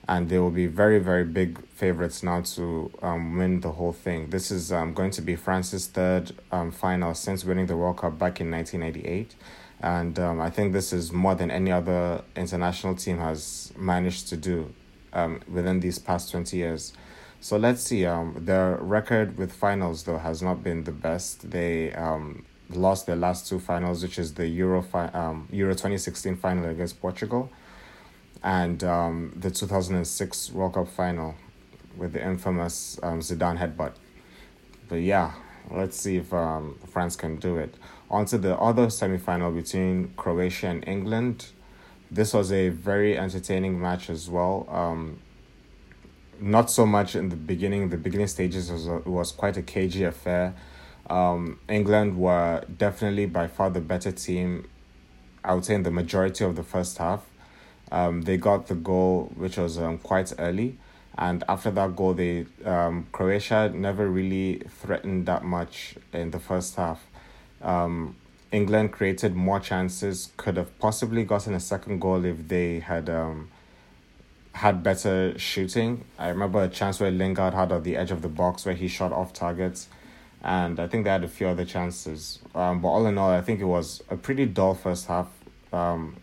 and 0.08 0.30
they 0.30 0.40
will 0.40 0.52
be 0.52 0.68
very 0.68 1.00
very 1.00 1.24
big 1.24 1.64
favorites 1.70 2.22
now 2.22 2.42
to 2.42 2.92
um, 3.02 3.38
win 3.38 3.62
the 3.62 3.72
whole 3.72 3.94
thing. 3.94 4.30
This 4.30 4.52
is 4.52 4.72
um, 4.72 4.94
going 4.94 5.12
to 5.12 5.22
be 5.22 5.36
France's 5.36 5.88
third 5.88 6.34
um, 6.52 6.72
final 6.72 7.14
since 7.14 7.46
winning 7.46 7.68
the 7.68 7.78
World 7.78 7.98
Cup 7.98 8.20
back 8.20 8.42
in 8.42 8.52
1988. 8.52 9.36
And 9.80 10.20
um, 10.20 10.42
I 10.42 10.50
think 10.50 10.74
this 10.74 10.94
is 10.94 11.12
more 11.12 11.34
than 11.34 11.50
any 11.50 11.72
other 11.72 12.24
international 12.36 12.96
team 12.96 13.18
has 13.18 13.74
managed 13.78 14.28
to 14.30 14.38
do 14.38 14.74
um, 15.14 15.40
within 15.52 15.80
these 15.80 15.98
past 15.98 16.30
20 16.30 16.56
years. 16.58 16.94
So 17.42 17.58
let's 17.58 17.82
see. 17.82 18.06
Um, 18.06 18.36
their 18.38 18.76
record 18.76 19.38
with 19.38 19.52
finals, 19.52 20.04
though, 20.04 20.20
has 20.20 20.44
not 20.44 20.64
been 20.64 20.84
the 20.84 20.92
best. 20.92 21.50
They 21.50 21.92
um, 21.94 22.46
lost 22.70 23.08
their 23.08 23.16
last 23.16 23.50
two 23.50 23.60
finals, 23.60 24.04
which 24.04 24.20
is 24.20 24.36
the 24.36 24.48
Euro, 24.48 24.84
fi- 24.84 25.08
um, 25.08 25.48
Euro 25.52 25.74
2016 25.74 26.38
final 26.38 26.70
against 26.70 27.02
Portugal 27.02 27.50
and 28.44 28.84
um, 28.84 29.34
the 29.36 29.52
2006 29.52 30.52
World 30.52 30.74
Cup 30.74 30.88
final 30.88 31.36
with 31.98 32.14
the 32.14 32.24
infamous 32.24 33.00
um, 33.04 33.20
Zidane 33.20 33.58
headbutt. 33.58 33.94
But 34.88 34.98
yeah, 34.98 35.34
let's 35.70 35.98
see 35.98 36.18
if 36.18 36.32
um, 36.34 36.78
France 36.88 37.16
can 37.16 37.38
do 37.38 37.58
it. 37.58 37.74
On 38.10 38.26
to 38.26 38.38
the 38.38 38.56
other 38.58 38.90
semi 38.90 39.18
final 39.18 39.52
between 39.52 40.14
Croatia 40.16 40.68
and 40.68 40.88
England. 40.88 41.48
This 42.10 42.34
was 42.34 42.52
a 42.52 42.70
very 42.70 43.18
entertaining 43.18 43.80
match 43.80 44.10
as 44.10 44.30
well. 44.30 44.68
Um, 44.70 45.20
not 46.42 46.70
so 46.70 46.86
much 46.86 47.16
in 47.16 47.30
the 47.30 47.36
beginning. 47.36 47.90
The 47.90 47.98
beginning 47.98 48.28
stages 48.28 48.72
was, 48.72 48.88
a, 48.88 48.98
was 49.00 49.32
quite 49.32 49.58
a 49.58 49.62
cagey 49.62 50.04
affair. 50.04 50.54
Um, 51.10 51.60
England 51.70 52.18
were 52.18 52.64
definitely 52.78 53.28
by 53.28 53.48
far 53.48 53.70
the 53.70 53.82
better 53.82 54.12
team. 54.12 54.68
I 55.44 55.54
would 55.54 55.66
say 55.66 55.76
in 55.76 55.84
the 55.84 55.92
majority 55.92 56.44
of 56.44 56.56
the 56.56 56.64
first 56.64 56.98
half 56.98 57.26
um, 57.92 58.22
they 58.22 58.38
got 58.38 58.68
the 58.68 58.76
goal, 58.76 59.32
which 59.36 59.58
was 59.58 59.78
um, 59.78 59.98
quite 59.98 60.32
early. 60.40 60.78
And 61.18 61.44
after 61.50 61.70
that 61.72 61.96
goal, 61.96 62.14
they 62.14 62.46
um, 62.64 63.08
Croatia 63.12 63.70
never 63.74 64.10
really 64.10 64.64
threatened 64.70 65.26
that 65.26 65.44
much 65.44 65.96
in 66.14 66.32
the 66.32 66.40
first 66.40 66.76
half. 66.76 67.06
Um, 67.62 68.16
England 68.52 68.92
created 68.92 69.36
more 69.36 69.60
chances, 69.60 70.32
could 70.38 70.58
have 70.58 70.78
possibly 70.80 71.24
gotten 71.24 71.54
a 71.54 71.60
second 71.60 72.00
goal 72.00 72.24
if 72.26 72.48
they 72.48 72.80
had 72.80 73.10
um, 73.10 73.50
had 74.54 74.84
better 74.84 75.38
shooting. 75.38 76.06
I 76.20 76.30
remember 76.30 76.62
a 76.62 76.70
chance 76.70 77.00
where 77.00 77.12
Lingard 77.12 77.54
had 77.54 77.72
at 77.72 77.84
the 77.84 77.96
edge 77.96 78.12
of 78.12 78.22
the 78.22 78.28
box 78.28 78.66
where 78.66 78.76
he 78.76 78.88
shot 78.88 79.12
off 79.12 79.34
targets, 79.34 79.88
and 80.44 80.80
I 80.80 80.88
think 80.88 81.06
they 81.06 81.10
had 81.10 81.24
a 81.24 81.28
few 81.28 81.48
other 81.48 81.66
chances. 81.66 82.40
Um, 82.54 82.82
but 82.82 82.90
all 82.90 83.06
in 83.06 83.18
all, 83.18 83.30
I 83.30 83.42
think 83.42 83.60
it 83.60 83.66
was 83.66 84.04
a 84.10 84.18
pretty 84.18 84.46
dull 84.46 84.76
first 84.76 85.08
half. 85.08 85.28
Um, 85.72 86.18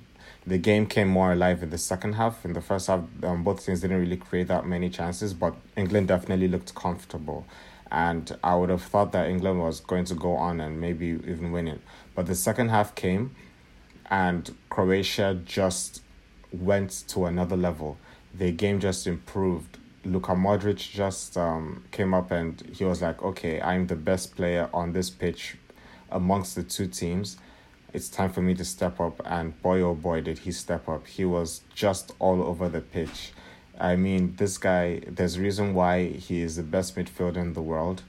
the 0.47 0.58
game 0.58 0.87
came 0.87 1.08
more 1.08 1.32
alive 1.32 1.62
in 1.62 1.70
the 1.70 1.78
second 1.78 2.14
half. 2.14 2.44
In 2.44 2.52
the 2.52 2.61
first 2.61 2.87
half, 2.87 3.00
um, 3.23 3.44
both 3.44 3.64
teams 3.64 3.80
didn't 3.80 4.00
really 4.00 4.16
create 4.16 4.49
that 4.49 4.66
many 4.66 4.88
chances, 4.88 5.35
but 5.35 5.54
England 5.76 6.08
definitely 6.08 6.49
looked 6.49 6.75
comfortable. 6.75 7.47
And 7.90 8.37
I 8.42 8.54
would 8.54 8.70
have 8.70 8.82
thought 8.82 9.12
that 9.12 9.28
England 9.28 9.61
was 9.61 9.80
going 9.80 10.04
to 10.06 10.14
go 10.14 10.37
on 10.37 10.61
and 10.61 10.80
maybe 10.80 11.06
even 11.06 11.52
win 11.52 11.68
it. 11.68 11.80
But 12.14 12.26
the 12.26 12.35
second 12.35 12.68
half 12.68 12.94
came, 12.94 13.35
and 14.11 14.54
Croatia 14.68 15.40
just 15.44 16.02
went 16.52 17.04
to 17.08 17.26
another 17.26 17.56
level. 17.56 17.99
The 18.35 18.52
game 18.52 18.80
just 18.80 19.06
improved. 19.06 19.78
Luka 20.04 20.32
Modric 20.32 20.90
just 20.90 21.37
um, 21.37 21.85
came 21.90 22.14
up 22.14 22.30
and 22.30 22.61
he 22.73 22.85
was 22.85 23.02
like, 23.02 23.23
okay, 23.23 23.61
I'm 23.61 23.87
the 23.87 23.97
best 23.97 24.37
player 24.37 24.70
on 24.73 24.92
this 24.92 25.11
pitch 25.11 25.56
amongst 26.11 26.54
the 26.54 26.62
two 26.62 26.87
teams 26.87 27.37
it's 27.92 28.08
time 28.08 28.30
for 28.30 28.42
me 28.42 28.54
to 28.54 28.64
step 28.64 29.00
up. 29.00 29.20
And 29.25 29.61
boy, 29.62 29.80
oh 29.80 29.94
boy, 29.94 30.20
did 30.20 30.38
he 30.38 30.52
step 30.52 30.88
up. 30.88 31.06
He 31.06 31.25
was 31.25 31.62
just 31.75 32.12
all 32.18 32.42
over 32.42 32.68
the 32.68 32.80
pitch. 32.80 33.32
I 33.78 33.97
mean, 33.97 34.35
this 34.37 34.58
guy, 34.58 35.00
there's 35.06 35.37
a 35.37 35.40
reason 35.40 35.75
why 35.75 36.08
he 36.08 36.42
is 36.42 36.56
the 36.56 36.62
best 36.62 36.97
midfielder 36.97 37.37
in 37.37 37.52
the 37.54 37.62
world. 37.62 38.02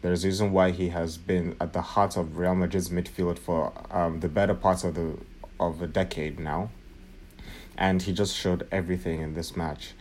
There's 0.00 0.24
a 0.24 0.28
reason 0.28 0.52
why 0.52 0.70
he 0.70 0.90
has 0.90 1.18
been 1.18 1.56
at 1.60 1.72
the 1.72 1.82
heart 1.82 2.16
of 2.16 2.38
Real 2.38 2.54
Madrid's 2.54 2.88
midfield 2.88 3.38
for 3.38 3.72
um, 3.90 4.20
the 4.20 4.28
better 4.28 4.54
part 4.54 4.84
of 4.84 4.94
the 4.94 5.18
of 5.58 5.82
a 5.82 5.88
decade 5.88 6.38
now. 6.38 6.70
And 7.78 8.02
he 8.02 8.12
just 8.12 8.34
showed 8.36 8.66
everything 8.70 9.22
in 9.22 9.34
this 9.34 9.56
match. 9.56 9.92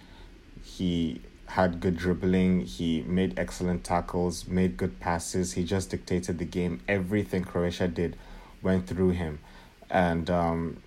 He 0.63 1.21
had 1.45 1.79
good 1.79 1.95
dribbling, 1.95 2.65
he 2.65 3.03
made 3.03 3.39
excellent 3.39 3.83
tackles, 3.85 4.47
made 4.47 4.75
good 4.75 4.99
passes, 4.99 5.53
he 5.53 5.63
just 5.63 5.91
dictated 5.91 6.39
the 6.39 6.45
game. 6.45 6.81
Everything 6.89 7.43
Croatia 7.43 7.87
did 7.87 8.17
went 8.61 8.87
through 8.87 9.11
him, 9.11 9.39
and 9.89 10.29
um, 10.29 10.77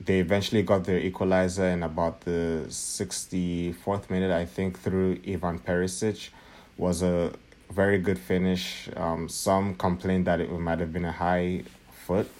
they 0.00 0.20
eventually 0.20 0.62
got 0.62 0.84
their 0.84 0.98
equalizer 0.98 1.66
in 1.66 1.82
about 1.82 2.22
the 2.22 2.64
sixty 2.70 3.72
fourth 3.72 4.08
minute, 4.08 4.30
I 4.30 4.46
think, 4.46 4.78
through 4.78 5.20
Ivan 5.28 5.58
Perisic, 5.58 6.30
was 6.78 7.02
a 7.02 7.32
very 7.70 7.98
good 7.98 8.18
finish. 8.18 8.88
Um, 8.96 9.28
some 9.28 9.74
complained 9.74 10.26
that 10.26 10.40
it 10.40 10.50
might 10.50 10.78
have 10.78 10.92
been 10.92 11.04
a 11.04 11.12
high 11.12 11.64
foot, 12.06 12.30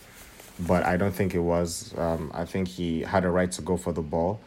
but 0.59 0.85
I 0.85 0.97
don't 0.97 1.15
think 1.15 1.35
it 1.35 1.41
was. 1.41 1.95
Um, 1.97 2.31
I 2.35 2.45
think 2.45 2.69
he 2.69 3.03
had 3.03 3.25
a 3.25 3.31
right 3.31 3.51
to 3.53 3.63
go 3.63 3.77
for 3.77 3.93
the 3.93 4.03
ball. 4.03 4.41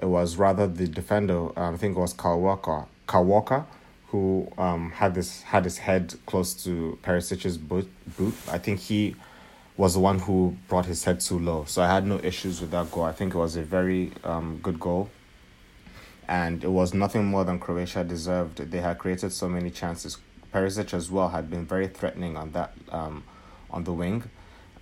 It 0.00 0.06
was 0.06 0.36
rather 0.36 0.66
the 0.66 0.86
defender. 0.86 1.58
Um, 1.58 1.74
I 1.74 1.76
think 1.76 1.96
it 1.96 2.00
was 2.00 2.12
Kyle 2.12 2.40
Walker. 2.40 2.86
Kyle 3.06 3.24
Walker 3.24 3.66
who 4.10 4.50
um, 4.58 4.90
had 4.90 5.14
this 5.14 5.42
had 5.42 5.64
his 5.64 5.78
head 5.78 6.14
close 6.26 6.52
to 6.64 6.98
Perisic's 7.02 7.56
boot, 7.56 7.88
boot. 8.18 8.34
I 8.48 8.58
think 8.58 8.80
he 8.80 9.14
was 9.76 9.94
the 9.94 10.00
one 10.00 10.18
who 10.18 10.56
brought 10.68 10.86
his 10.86 11.04
head 11.04 11.20
too 11.20 11.38
low. 11.38 11.64
So 11.64 11.80
I 11.82 11.86
had 11.86 12.04
no 12.04 12.18
issues 12.22 12.60
with 12.60 12.72
that 12.72 12.90
goal. 12.90 13.04
I 13.04 13.12
think 13.12 13.34
it 13.34 13.38
was 13.38 13.56
a 13.56 13.62
very 13.62 14.10
um, 14.24 14.58
good 14.62 14.80
goal. 14.80 15.10
And 16.26 16.62
it 16.62 16.70
was 16.70 16.92
nothing 16.92 17.24
more 17.24 17.44
than 17.44 17.58
Croatia 17.58 18.04
deserved. 18.04 18.58
They 18.58 18.80
had 18.80 18.98
created 18.98 19.32
so 19.32 19.48
many 19.48 19.70
chances. 19.70 20.18
Perisic 20.52 20.92
as 20.92 21.10
well 21.10 21.28
had 21.28 21.48
been 21.48 21.64
very 21.64 21.86
threatening 21.86 22.36
on 22.36 22.50
that 22.52 22.72
um, 22.90 23.22
on 23.70 23.84
the 23.84 23.92
wing. 23.92 24.24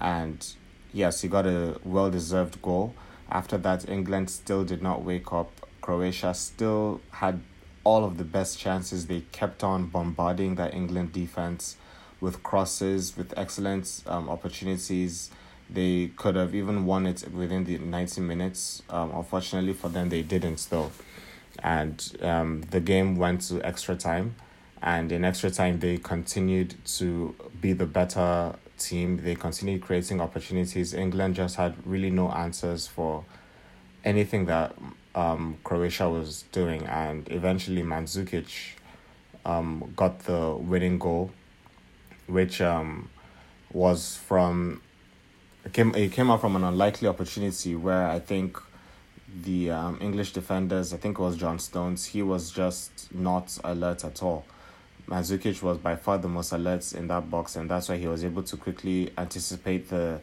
And 0.00 0.46
yes, 0.92 1.22
he 1.22 1.28
got 1.28 1.46
a 1.46 1.78
well 1.84 2.10
deserved 2.10 2.60
goal. 2.62 2.94
After 3.30 3.58
that, 3.58 3.88
England 3.88 4.30
still 4.30 4.64
did 4.64 4.82
not 4.82 5.02
wake 5.02 5.32
up. 5.32 5.50
Croatia 5.80 6.34
still 6.34 7.00
had 7.10 7.40
all 7.84 8.04
of 8.04 8.18
the 8.18 8.24
best 8.24 8.58
chances. 8.58 9.06
They 9.06 9.20
kept 9.32 9.64
on 9.64 9.86
bombarding 9.86 10.56
that 10.56 10.74
England 10.74 11.12
defense 11.12 11.76
with 12.20 12.42
crosses, 12.42 13.16
with 13.16 13.32
excellent 13.36 14.02
um, 14.06 14.28
opportunities. 14.28 15.30
They 15.70 16.12
could 16.16 16.36
have 16.36 16.54
even 16.54 16.86
won 16.86 17.06
it 17.06 17.30
within 17.32 17.64
the 17.64 17.78
90 17.78 18.20
minutes. 18.22 18.82
Um, 18.88 19.12
unfortunately 19.14 19.74
for 19.74 19.88
them, 19.88 20.08
they 20.08 20.22
didn't, 20.22 20.66
though. 20.70 20.90
And 21.62 22.16
um, 22.22 22.62
the 22.70 22.80
game 22.80 23.16
went 23.16 23.42
to 23.42 23.62
extra 23.62 23.94
time. 23.96 24.36
And 24.80 25.10
in 25.10 25.24
extra 25.24 25.50
time, 25.50 25.80
they 25.80 25.98
continued 25.98 26.74
to 26.98 27.34
be 27.60 27.72
the 27.72 27.86
better 27.86 28.54
team. 28.78 29.20
They 29.22 29.34
continued 29.34 29.82
creating 29.82 30.20
opportunities. 30.20 30.94
England 30.94 31.34
just 31.34 31.56
had 31.56 31.74
really 31.86 32.10
no 32.10 32.30
answers 32.30 32.86
for 32.86 33.24
anything 34.04 34.46
that 34.46 34.74
um, 35.14 35.58
Croatia 35.64 36.08
was 36.08 36.44
doing, 36.52 36.86
and 36.86 37.30
eventually 37.30 37.82
Mandzukic 37.82 38.74
um, 39.44 39.92
got 39.96 40.20
the 40.20 40.54
winning 40.54 40.98
goal, 40.98 41.30
which 42.26 42.60
um, 42.60 43.10
was 43.72 44.16
from 44.16 44.80
it 45.64 45.72
came 45.72 45.94
it 45.94 46.12
came 46.12 46.30
out 46.30 46.40
from 46.40 46.56
an 46.56 46.64
unlikely 46.64 47.08
opportunity 47.08 47.74
where 47.74 48.08
I 48.08 48.18
think 48.18 48.58
the 49.42 49.70
um, 49.70 49.98
English 50.00 50.32
defenders, 50.32 50.94
I 50.94 50.96
think 50.96 51.18
it 51.18 51.22
was 51.22 51.36
John 51.36 51.58
Stones, 51.58 52.06
he 52.06 52.22
was 52.22 52.50
just 52.50 53.12
not 53.14 53.58
alert 53.64 54.04
at 54.04 54.22
all. 54.22 54.44
Mandzukic 55.08 55.62
was 55.62 55.78
by 55.78 55.96
far 55.96 56.18
the 56.18 56.28
most 56.28 56.52
alert 56.52 56.92
in 56.92 57.08
that 57.08 57.30
box, 57.30 57.56
and 57.56 57.70
that's 57.70 57.88
why 57.88 57.96
he 57.96 58.06
was 58.06 58.24
able 58.24 58.42
to 58.42 58.56
quickly 58.56 59.10
anticipate 59.16 59.88
the 59.88 60.20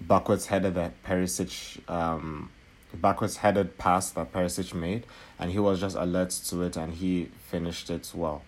backwards 0.00 0.46
headed 0.46 0.74
that 0.74 1.02
Perisic 1.04 1.88
um, 1.90 2.50
backwards 2.94 3.36
headed 3.36 3.76
pass 3.76 4.10
that 4.10 4.32
Perisic 4.32 4.72
made, 4.72 5.06
and 5.38 5.50
he 5.50 5.58
was 5.58 5.80
just 5.80 5.96
alert 5.96 6.30
to 6.30 6.62
it, 6.62 6.76
and 6.76 6.94
he 6.94 7.28
finished 7.48 7.90
it 7.90 8.10
well. 8.14 8.42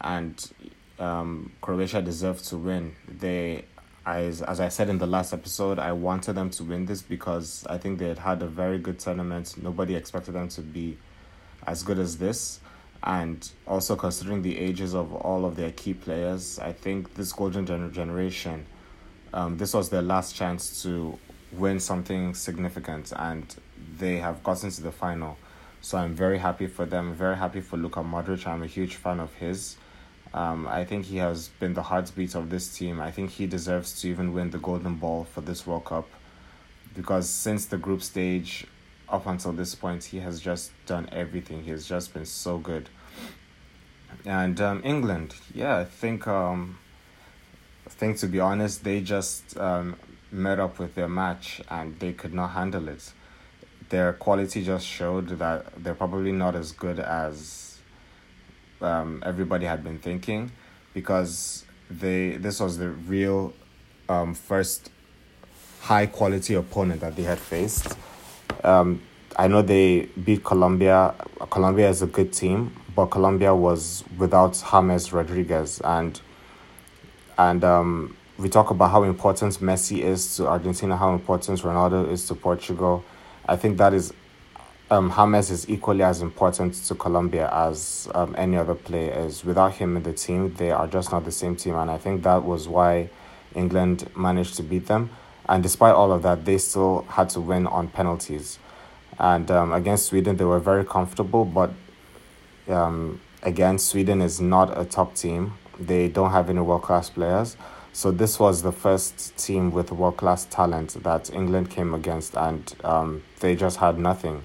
And 0.00 0.50
um, 0.98 1.52
Croatia 1.60 2.02
deserved 2.02 2.44
to 2.46 2.56
win. 2.56 2.94
They, 3.08 3.64
as 4.04 4.42
as 4.42 4.58
I 4.58 4.68
said 4.68 4.88
in 4.88 4.98
the 4.98 5.06
last 5.06 5.32
episode, 5.32 5.78
I 5.78 5.92
wanted 5.92 6.32
them 6.34 6.50
to 6.50 6.64
win 6.64 6.86
this 6.86 7.02
because 7.02 7.64
I 7.68 7.78
think 7.78 7.98
they 7.98 8.08
had 8.08 8.18
had 8.18 8.42
a 8.42 8.48
very 8.48 8.78
good 8.78 8.98
tournament. 8.98 9.54
Nobody 9.62 9.94
expected 9.94 10.32
them 10.32 10.48
to 10.50 10.60
be 10.60 10.98
as 11.66 11.82
good 11.82 11.98
as 11.98 12.18
this. 12.18 12.60
And 13.04 13.48
also 13.66 13.96
considering 13.96 14.40
the 14.40 14.58
ages 14.58 14.94
of 14.94 15.14
all 15.14 15.44
of 15.44 15.56
their 15.56 15.70
key 15.72 15.92
players, 15.92 16.58
I 16.58 16.72
think 16.72 17.14
this 17.14 17.32
golden 17.32 17.66
gener- 17.66 17.92
generation, 17.92 18.64
um, 19.34 19.58
this 19.58 19.74
was 19.74 19.90
their 19.90 20.02
last 20.02 20.34
chance 20.34 20.82
to 20.82 21.18
win 21.52 21.80
something 21.80 22.34
significant, 22.34 23.12
and 23.14 23.54
they 23.98 24.16
have 24.16 24.42
gotten 24.42 24.70
to 24.70 24.82
the 24.82 24.90
final. 24.90 25.36
So 25.82 25.98
I'm 25.98 26.14
very 26.14 26.38
happy 26.38 26.66
for 26.66 26.86
them. 26.86 27.12
Very 27.12 27.36
happy 27.36 27.60
for 27.60 27.76
Luka 27.76 28.00
Modric. 28.00 28.46
I'm 28.46 28.62
a 28.62 28.66
huge 28.66 28.94
fan 28.94 29.20
of 29.20 29.34
his. 29.34 29.76
Um, 30.32 30.66
I 30.66 30.84
think 30.84 31.04
he 31.04 31.18
has 31.18 31.48
been 31.60 31.74
the 31.74 31.82
heartbeat 31.82 32.34
of 32.34 32.48
this 32.48 32.74
team. 32.76 33.00
I 33.00 33.10
think 33.10 33.30
he 33.32 33.46
deserves 33.46 34.00
to 34.00 34.08
even 34.08 34.32
win 34.32 34.50
the 34.50 34.58
Golden 34.58 34.94
Ball 34.94 35.24
for 35.24 35.42
this 35.42 35.66
World 35.66 35.84
Cup 35.84 36.08
because 36.94 37.28
since 37.28 37.66
the 37.66 37.76
group 37.76 38.02
stage 38.02 38.66
up 39.08 39.26
until 39.26 39.52
this 39.52 39.74
point, 39.74 40.04
he 40.04 40.20
has 40.20 40.40
just 40.40 40.72
done 40.86 41.08
everything. 41.12 41.64
He 41.64 41.70
has 41.70 41.86
just 41.86 42.14
been 42.14 42.26
so 42.26 42.58
good. 42.58 42.88
And 44.24 44.60
um, 44.60 44.80
England, 44.84 45.34
yeah, 45.54 45.76
I 45.76 45.84
think 45.84 46.26
um, 46.26 46.78
I 47.86 47.90
think 47.90 48.18
to 48.18 48.26
be 48.26 48.40
honest, 48.40 48.84
they 48.84 49.00
just 49.00 49.56
um, 49.58 49.96
met 50.30 50.58
up 50.58 50.78
with 50.78 50.94
their 50.94 51.08
match 51.08 51.60
and 51.68 51.98
they 52.00 52.12
could 52.12 52.32
not 52.32 52.48
handle 52.48 52.88
it. 52.88 53.12
Their 53.90 54.14
quality 54.14 54.64
just 54.64 54.86
showed 54.86 55.28
that 55.38 55.82
they're 55.82 55.94
probably 55.94 56.32
not 56.32 56.54
as 56.54 56.72
good 56.72 56.98
as 56.98 57.78
um, 58.80 59.22
everybody 59.24 59.66
had 59.66 59.84
been 59.84 59.98
thinking 59.98 60.52
because 60.94 61.64
they 61.90 62.36
this 62.36 62.60
was 62.60 62.78
the 62.78 62.88
real 62.88 63.52
um, 64.08 64.34
first 64.34 64.90
high 65.82 66.06
quality 66.06 66.54
opponent 66.54 67.00
that 67.00 67.14
they 67.16 67.24
had 67.24 67.38
faced. 67.38 67.96
Um, 68.62 69.00
I 69.36 69.48
know 69.48 69.62
they 69.62 70.08
beat 70.24 70.44
Colombia. 70.44 71.14
Colombia 71.50 71.88
is 71.88 72.02
a 72.02 72.06
good 72.06 72.32
team, 72.32 72.74
but 72.94 73.06
Colombia 73.06 73.54
was 73.54 74.04
without 74.16 74.54
James 74.70 75.12
Rodriguez, 75.12 75.80
and 75.82 76.20
and 77.36 77.64
um, 77.64 78.16
we 78.38 78.48
talk 78.48 78.70
about 78.70 78.90
how 78.90 79.02
important 79.02 79.54
Messi 79.60 80.02
is 80.02 80.36
to 80.36 80.46
Argentina, 80.46 80.96
how 80.96 81.12
important 81.12 81.60
Ronaldo 81.62 82.10
is 82.10 82.26
to 82.28 82.34
Portugal. 82.34 83.04
I 83.46 83.56
think 83.56 83.78
that 83.78 83.92
is 83.92 84.12
um, 84.90 85.10
James 85.10 85.50
is 85.50 85.68
equally 85.68 86.02
as 86.02 86.22
important 86.22 86.74
to 86.74 86.94
Colombia 86.94 87.50
as 87.52 88.08
um, 88.14 88.34
any 88.38 88.56
other 88.56 88.74
player 88.74 89.26
is. 89.26 89.44
Without 89.44 89.74
him 89.74 89.96
in 89.96 90.02
the 90.02 90.12
team, 90.12 90.54
they 90.54 90.70
are 90.70 90.86
just 90.86 91.10
not 91.10 91.24
the 91.24 91.32
same 91.32 91.56
team, 91.56 91.74
and 91.74 91.90
I 91.90 91.98
think 91.98 92.22
that 92.22 92.44
was 92.44 92.68
why 92.68 93.10
England 93.54 94.08
managed 94.16 94.56
to 94.56 94.62
beat 94.62 94.86
them. 94.86 95.10
And 95.48 95.62
despite 95.62 95.94
all 95.94 96.12
of 96.12 96.22
that, 96.22 96.44
they 96.44 96.58
still 96.58 97.02
had 97.08 97.28
to 97.30 97.40
win 97.40 97.66
on 97.66 97.88
penalties. 97.88 98.58
And 99.18 99.50
um, 99.50 99.72
against 99.72 100.06
Sweden, 100.06 100.36
they 100.36 100.44
were 100.44 100.58
very 100.58 100.84
comfortable, 100.84 101.44
but 101.44 101.70
um, 102.68 103.20
again, 103.42 103.78
Sweden 103.78 104.20
is 104.20 104.40
not 104.40 104.76
a 104.78 104.84
top 104.84 105.14
team. 105.14 105.54
They 105.78 106.08
don't 106.08 106.30
have 106.30 106.50
any 106.50 106.60
world 106.60 106.82
class 106.82 107.10
players. 107.10 107.56
So 107.92 108.10
this 108.10 108.40
was 108.40 108.62
the 108.62 108.72
first 108.72 109.36
team 109.36 109.70
with 109.70 109.92
world 109.92 110.16
class 110.16 110.46
talent 110.46 111.02
that 111.04 111.32
England 111.32 111.70
came 111.70 111.94
against, 111.94 112.36
and 112.36 112.74
um, 112.82 113.22
they 113.40 113.54
just 113.54 113.76
had 113.76 113.98
nothing. 113.98 114.42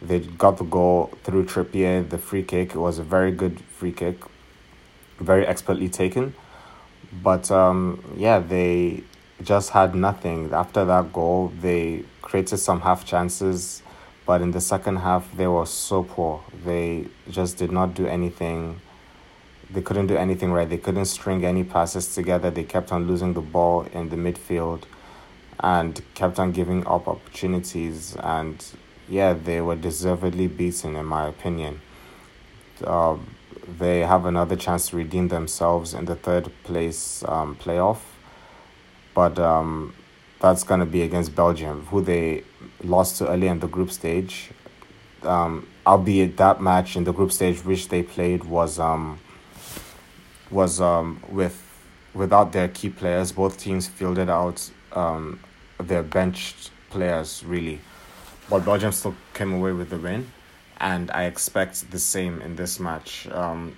They 0.00 0.20
got 0.20 0.56
the 0.58 0.64
goal 0.64 1.12
through 1.22 1.46
Trippier, 1.46 2.08
the 2.08 2.18
free 2.18 2.42
kick. 2.42 2.70
It 2.74 2.78
was 2.78 2.98
a 2.98 3.02
very 3.02 3.32
good 3.32 3.60
free 3.60 3.92
kick, 3.92 4.22
very 5.18 5.46
expertly 5.46 5.88
taken. 5.88 6.34
But 7.22 7.50
um, 7.50 8.02
yeah, 8.16 8.38
they 8.38 9.02
just 9.42 9.70
had 9.70 9.94
nothing. 9.94 10.52
After 10.52 10.84
that 10.84 11.12
goal, 11.12 11.52
they 11.60 12.04
created 12.22 12.58
some 12.58 12.80
half 12.80 13.04
chances, 13.04 13.82
but 14.24 14.40
in 14.40 14.50
the 14.50 14.60
second 14.60 14.96
half, 14.96 15.30
they 15.36 15.46
were 15.46 15.66
so 15.66 16.04
poor. 16.04 16.42
They 16.64 17.06
just 17.30 17.56
did 17.58 17.70
not 17.70 17.94
do 17.94 18.06
anything. 18.06 18.80
They 19.70 19.82
couldn't 19.82 20.06
do 20.06 20.16
anything 20.16 20.52
right. 20.52 20.68
They 20.68 20.78
couldn't 20.78 21.06
string 21.06 21.44
any 21.44 21.64
passes 21.64 22.14
together. 22.14 22.50
They 22.50 22.64
kept 22.64 22.92
on 22.92 23.06
losing 23.06 23.34
the 23.34 23.40
ball 23.40 23.82
in 23.92 24.08
the 24.08 24.16
midfield 24.16 24.84
and 25.60 26.00
kept 26.14 26.38
on 26.38 26.52
giving 26.52 26.86
up 26.86 27.08
opportunities. 27.08 28.16
And 28.16 28.64
yeah, 29.08 29.34
they 29.34 29.60
were 29.60 29.76
deservedly 29.76 30.46
beaten, 30.46 30.96
in 30.96 31.04
my 31.04 31.26
opinion. 31.26 31.80
Uh, 32.82 33.16
they 33.78 34.00
have 34.00 34.24
another 34.24 34.54
chance 34.54 34.90
to 34.90 34.96
redeem 34.96 35.28
themselves 35.28 35.92
in 35.92 36.04
the 36.04 36.14
third 36.14 36.52
place 36.62 37.24
um, 37.26 37.56
playoff 37.56 37.98
but 39.16 39.38
um, 39.38 39.94
that's 40.40 40.62
going 40.62 40.80
to 40.80 40.86
be 40.86 41.00
against 41.00 41.34
Belgium, 41.34 41.86
who 41.86 42.02
they 42.02 42.44
lost 42.84 43.16
to 43.16 43.28
early 43.28 43.48
in 43.48 43.58
the 43.60 43.66
group 43.66 43.90
stage. 43.90 44.50
Um, 45.22 45.66
albeit 45.86 46.36
that 46.36 46.60
match 46.60 46.96
in 46.96 47.04
the 47.04 47.12
group 47.12 47.32
stage 47.32 47.64
which 47.64 47.88
they 47.88 48.02
played 48.02 48.44
was 48.44 48.78
um 48.78 49.18
was 50.50 50.80
um 50.80 51.20
with 51.30 51.56
without 52.12 52.52
their 52.52 52.68
key 52.68 52.90
players. 52.90 53.32
Both 53.32 53.58
teams 53.58 53.88
fielded 53.88 54.28
out 54.28 54.70
um 54.92 55.40
their 55.80 56.02
benched 56.02 56.70
players 56.90 57.42
really, 57.44 57.80
but 58.50 58.64
Belgium 58.66 58.92
still 58.92 59.14
came 59.32 59.54
away 59.54 59.72
with 59.72 59.88
the 59.88 59.98
win, 59.98 60.30
and 60.78 61.10
I 61.10 61.24
expect 61.24 61.90
the 61.90 61.98
same 61.98 62.42
in 62.42 62.56
this 62.56 62.78
match. 62.78 63.26
Um, 63.28 63.76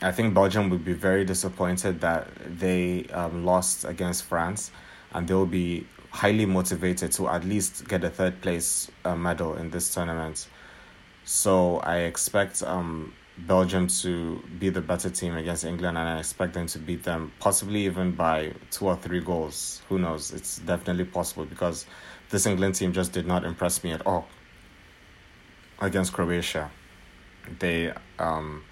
I 0.00 0.12
think 0.12 0.32
Belgium 0.32 0.70
would 0.70 0.84
be 0.84 0.92
very 0.92 1.24
disappointed 1.24 2.00
that 2.02 2.28
they 2.60 3.04
um, 3.06 3.44
lost 3.44 3.84
against 3.84 4.24
France, 4.24 4.70
and 5.12 5.26
they'll 5.26 5.46
be 5.46 5.86
highly 6.10 6.46
motivated 6.46 7.12
to 7.12 7.28
at 7.28 7.44
least 7.44 7.86
get 7.88 8.04
a 8.04 8.10
third 8.10 8.40
place 8.40 8.90
uh, 9.04 9.16
medal 9.16 9.56
in 9.56 9.70
this 9.70 9.92
tournament. 9.92 10.46
So 11.24 11.78
I 11.78 11.98
expect 11.98 12.62
um, 12.62 13.12
Belgium 13.36 13.88
to 13.88 14.42
be 14.58 14.68
the 14.68 14.80
better 14.80 15.10
team 15.10 15.36
against 15.36 15.64
England, 15.64 15.98
and 15.98 16.08
I 16.08 16.18
expect 16.18 16.54
them 16.54 16.66
to 16.68 16.78
beat 16.78 17.02
them, 17.02 17.32
possibly 17.40 17.84
even 17.84 18.12
by 18.12 18.54
two 18.70 18.86
or 18.86 18.96
three 18.96 19.20
goals. 19.20 19.82
Who 19.88 19.98
knows? 19.98 20.32
It's 20.32 20.58
definitely 20.58 21.04
possible 21.04 21.44
because 21.44 21.86
this 22.30 22.46
England 22.46 22.76
team 22.76 22.92
just 22.92 23.12
did 23.12 23.26
not 23.26 23.44
impress 23.44 23.82
me 23.82 23.90
at 23.92 24.06
all 24.06 24.28
against 25.80 26.12
Croatia. 26.12 26.70
They 27.58 27.92
um, 28.18 28.62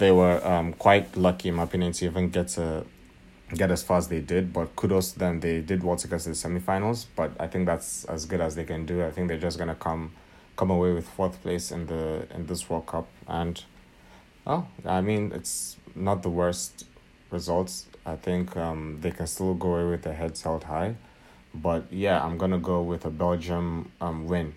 they 0.00 0.10
were 0.10 0.44
um, 0.46 0.72
quite 0.72 1.14
lucky, 1.14 1.50
in 1.50 1.56
my 1.56 1.64
opinion, 1.64 1.92
to 1.92 2.06
even 2.06 2.30
get 2.30 2.48
to 2.48 2.84
get 3.54 3.70
as 3.70 3.82
far 3.82 3.98
as 3.98 4.08
they 4.08 4.20
did. 4.20 4.52
But 4.52 4.74
kudos 4.74 5.12
to 5.12 5.18
them; 5.18 5.40
they 5.40 5.60
did 5.60 5.84
well 5.84 5.96
to 5.96 6.08
get 6.08 6.20
to 6.20 6.30
the 6.30 6.34
semifinals. 6.34 7.04
But 7.14 7.32
I 7.38 7.46
think 7.46 7.66
that's 7.66 8.04
as 8.06 8.24
good 8.24 8.40
as 8.40 8.56
they 8.56 8.64
can 8.64 8.86
do. 8.86 9.04
I 9.04 9.10
think 9.10 9.28
they're 9.28 9.38
just 9.48 9.58
gonna 9.58 9.74
come 9.74 10.12
come 10.56 10.70
away 10.70 10.92
with 10.92 11.06
fourth 11.06 11.40
place 11.42 11.70
in 11.70 11.86
the 11.86 12.26
in 12.34 12.46
this 12.46 12.68
World 12.68 12.86
Cup. 12.86 13.08
And 13.28 13.62
oh, 14.46 14.66
I 14.86 15.02
mean, 15.02 15.32
it's 15.34 15.76
not 15.94 16.22
the 16.22 16.30
worst 16.30 16.86
results. 17.30 17.86
I 18.06 18.16
think 18.16 18.56
um, 18.56 18.98
they 19.02 19.10
can 19.10 19.26
still 19.26 19.54
go 19.54 19.74
away 19.74 19.90
with 19.90 20.02
their 20.02 20.14
heads 20.14 20.42
held 20.42 20.64
high. 20.64 20.96
But 21.52 21.92
yeah, 21.92 22.24
I'm 22.24 22.38
gonna 22.38 22.58
go 22.58 22.80
with 22.80 23.04
a 23.04 23.10
Belgium 23.10 23.92
um 24.00 24.26
win 24.26 24.54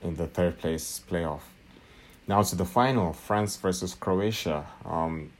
in 0.00 0.14
the 0.14 0.28
third 0.28 0.58
place 0.58 1.00
playoff. 1.10 1.53
Now 2.26 2.42
to 2.42 2.56
the 2.56 2.64
final, 2.64 3.12
France 3.12 3.56
versus 3.56 3.94
Croatia. 3.94 4.66
Um, 4.86 5.30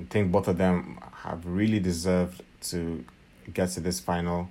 I 0.00 0.02
think 0.04 0.32
both 0.32 0.48
of 0.48 0.58
them 0.58 0.98
have 1.22 1.46
really 1.46 1.78
deserved 1.78 2.42
to 2.62 3.04
get 3.52 3.70
to 3.70 3.80
this 3.80 4.00
final. 4.00 4.48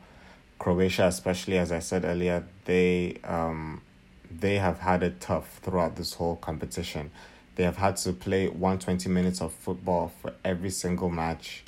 Croatia, 0.60 1.08
especially 1.08 1.58
as 1.58 1.72
I 1.72 1.80
said 1.80 2.06
earlier, 2.06 2.46
they 2.66 3.20
um, 3.26 3.82
they 4.30 4.56
have 4.60 4.80
had 4.80 5.04
it 5.04 5.20
tough 5.20 5.60
throughout 5.62 5.98
this 5.98 6.14
whole 6.14 6.38
competition. 6.38 7.12
They 7.56 7.64
have 7.64 7.78
had 7.78 7.98
to 7.98 8.14
play 8.14 8.48
120 8.48 9.10
minutes 9.10 9.42
of 9.42 9.52
football 9.52 10.14
for 10.22 10.34
every 10.46 10.70
single 10.70 11.10
match, 11.10 11.64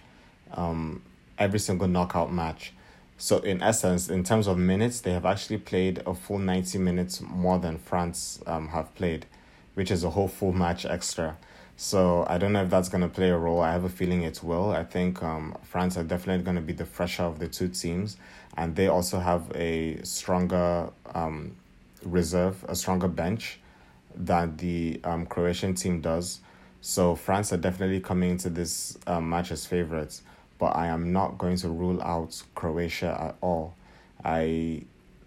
um, 0.53 1.01
every 1.37 1.59
single 1.59 1.89
knockout 1.89 2.31
match. 2.31 2.71
So 3.17 3.39
in 3.39 3.61
essence, 3.61 4.09
in 4.09 4.23
terms 4.23 4.47
of 4.47 4.57
minutes, 4.57 5.01
they 5.01 5.11
have 5.11 5.25
actually 5.25 5.57
played 5.57 6.01
a 6.05 6.13
full 6.13 6.39
90 6.39 6.77
minutes 6.77 7.19
more 7.19 7.59
than 7.59 7.77
France 7.79 8.41
um, 8.47 8.69
have 8.69 8.95
played 8.95 9.25
which 9.73 9.91
is 9.91 10.03
a 10.03 10.09
whole 10.09 10.27
full 10.27 10.53
match 10.53 10.85
extra. 10.85 11.37
So 11.75 12.25
I 12.27 12.37
don't 12.37 12.53
know 12.53 12.63
if 12.63 12.69
that's 12.69 12.89
going 12.89 13.01
to 13.01 13.07
play 13.09 13.29
a 13.29 13.37
role. 13.37 13.61
I 13.61 13.71
have 13.71 13.83
a 13.83 13.89
feeling 13.89 14.21
it 14.23 14.43
will. 14.43 14.71
I 14.71 14.83
think 14.83 15.23
um, 15.23 15.57
France 15.63 15.97
are 15.97 16.03
definitely 16.03 16.43
going 16.43 16.55
to 16.55 16.61
be 16.61 16.73
the 16.73 16.85
fresher 16.85 17.23
of 17.23 17.39
the 17.39 17.47
two 17.47 17.67
teams, 17.67 18.17
and 18.55 18.75
they 18.75 18.87
also 18.87 19.19
have 19.19 19.51
a 19.55 19.99
stronger 20.03 20.89
um, 21.15 21.55
reserve, 22.03 22.63
a 22.67 22.75
stronger 22.75 23.07
bench 23.07 23.59
than 24.15 24.55
the 24.57 24.99
um, 25.03 25.25
Croatian 25.25 25.73
team 25.73 26.01
does. 26.01 26.39
So 26.81 27.15
France 27.15 27.51
are 27.51 27.57
definitely 27.57 28.01
coming 28.01 28.31
into 28.31 28.49
this 28.49 28.97
um, 29.07 29.29
match 29.29 29.51
as 29.51 29.65
favorites. 29.65 30.21
but 30.63 30.77
I 30.77 30.87
am 30.87 31.11
not 31.11 31.37
going 31.37 31.57
to 31.57 31.69
rule 31.69 32.01
out 32.01 32.41
Croatia 32.55 33.17
at 33.19 33.35
all. 33.41 33.75
I 34.23 34.83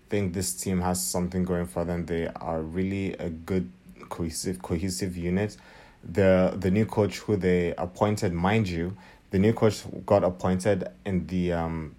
think 0.09 0.33
this 0.33 0.55
team 0.55 0.81
has 0.81 1.03
something 1.05 1.45
going 1.45 1.67
for 1.67 1.85
them. 1.85 2.07
They 2.07 2.29
are 2.29 2.63
really 2.63 3.13
a 3.15 3.29
good 3.29 3.71
cohesive 4.09 4.63
cohesive 4.63 5.17
unit. 5.17 5.57
The 6.05 6.55
the 6.59 6.71
new 6.71 6.87
coach 6.87 7.19
who 7.19 7.37
they 7.37 7.75
appointed, 7.77 8.33
mind 8.33 8.69
you, 8.69 8.97
the 9.31 9.39
new 9.39 9.53
coach 9.53 9.83
got 10.05 10.25
appointed 10.25 10.89
in 11.05 11.27
the 11.27 11.53
um, 11.53 11.95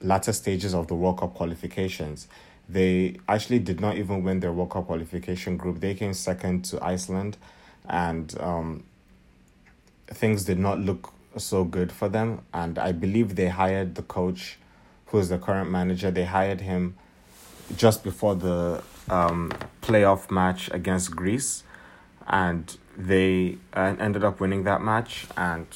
latter 0.00 0.32
stages 0.32 0.74
of 0.74 0.86
the 0.88 0.94
World 0.94 1.18
Cup 1.18 1.34
qualifications. 1.34 2.28
They 2.68 3.16
actually 3.28 3.58
did 3.58 3.80
not 3.80 3.96
even 3.96 4.22
win 4.22 4.40
their 4.40 4.52
World 4.52 4.70
Cup 4.70 4.86
qualification 4.86 5.56
group. 5.56 5.80
They 5.80 5.94
came 5.94 6.14
second 6.14 6.64
to 6.66 6.82
Iceland, 6.82 7.36
and 7.88 8.34
um, 8.40 8.84
things 10.06 10.44
did 10.44 10.58
not 10.58 10.78
look 10.78 11.12
so 11.36 11.64
good 11.64 11.92
for 11.92 12.08
them. 12.08 12.40
And 12.54 12.78
I 12.78 12.92
believe 12.92 13.36
they 13.36 13.48
hired 13.48 13.94
the 13.94 14.02
coach, 14.02 14.58
who 15.06 15.18
is 15.18 15.28
the 15.28 15.38
current 15.38 15.70
manager. 15.70 16.10
They 16.10 16.24
hired 16.24 16.60
him 16.62 16.94
just 17.76 18.02
before 18.02 18.34
the 18.34 18.82
um, 19.10 19.52
playoff 19.80 20.30
match 20.30 20.70
against 20.72 21.14
Greece, 21.14 21.64
and 22.26 22.76
they 22.96 23.58
uh, 23.74 23.96
ended 23.98 24.24
up 24.24 24.40
winning 24.40 24.64
that 24.64 24.82
match. 24.82 25.26
And 25.36 25.66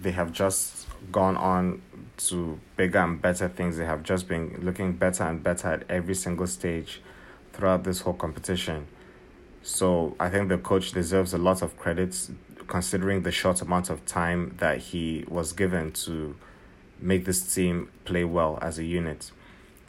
they 0.00 0.10
have 0.12 0.32
just 0.32 0.86
gone 1.10 1.36
on 1.36 1.82
to 2.16 2.58
bigger 2.76 2.98
and 2.98 3.20
better 3.20 3.48
things. 3.48 3.76
They 3.76 3.84
have 3.84 4.02
just 4.02 4.28
been 4.28 4.58
looking 4.62 4.92
better 4.92 5.24
and 5.24 5.42
better 5.42 5.68
at 5.68 5.84
every 5.88 6.14
single 6.14 6.46
stage 6.46 7.00
throughout 7.52 7.84
this 7.84 8.00
whole 8.00 8.14
competition. 8.14 8.86
So 9.62 10.16
I 10.18 10.28
think 10.28 10.48
the 10.48 10.58
coach 10.58 10.92
deserves 10.92 11.32
a 11.32 11.38
lot 11.38 11.62
of 11.62 11.78
credits 11.78 12.30
considering 12.66 13.22
the 13.22 13.32
short 13.32 13.60
amount 13.62 13.90
of 13.90 14.04
time 14.06 14.56
that 14.58 14.78
he 14.78 15.24
was 15.28 15.52
given 15.52 15.92
to 15.92 16.34
make 17.00 17.24
this 17.24 17.54
team 17.54 17.90
play 18.04 18.24
well 18.24 18.58
as 18.62 18.78
a 18.78 18.84
unit. 18.84 19.30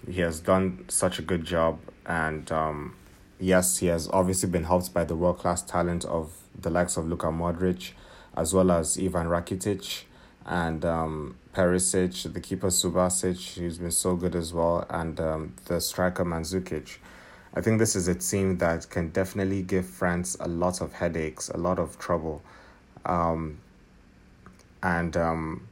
He 0.07 0.21
has 0.21 0.39
done 0.39 0.85
such 0.89 1.19
a 1.19 1.21
good 1.21 1.45
job, 1.45 1.79
and 2.05 2.51
um, 2.51 2.95
yes, 3.39 3.77
he 3.77 3.87
has 3.87 4.09
obviously 4.09 4.49
been 4.49 4.65
helped 4.65 4.93
by 4.93 5.05
the 5.05 5.15
world 5.15 5.39
class 5.39 5.61
talent 5.61 6.05
of 6.05 6.31
the 6.59 6.69
likes 6.69 6.97
of 6.97 7.07
Luka 7.07 7.27
Modric, 7.27 7.91
as 8.35 8.53
well 8.53 8.71
as 8.71 8.97
Ivan 8.97 9.27
Rakitic 9.27 10.03
and 10.45 10.83
um, 10.83 11.37
Perisic, 11.53 12.33
the 12.33 12.41
keeper 12.41 12.67
Subasic, 12.67 13.57
who's 13.57 13.77
been 13.77 13.91
so 13.91 14.15
good 14.15 14.35
as 14.35 14.53
well, 14.53 14.85
and 14.89 15.19
um, 15.19 15.55
the 15.65 15.79
striker 15.79 16.25
Mandzukic. 16.25 16.97
I 17.55 17.61
think 17.61 17.79
this 17.79 17.95
is 17.95 18.07
a 18.07 18.15
team 18.15 18.57
that 18.57 18.89
can 18.89 19.09
definitely 19.09 19.61
give 19.61 19.85
France 19.85 20.35
a 20.39 20.47
lot 20.47 20.81
of 20.81 20.93
headaches, 20.93 21.49
a 21.49 21.57
lot 21.57 21.79
of 21.79 21.99
trouble. 21.99 22.41
Um, 23.05 23.59
and 24.81 25.15
um, 25.15 25.67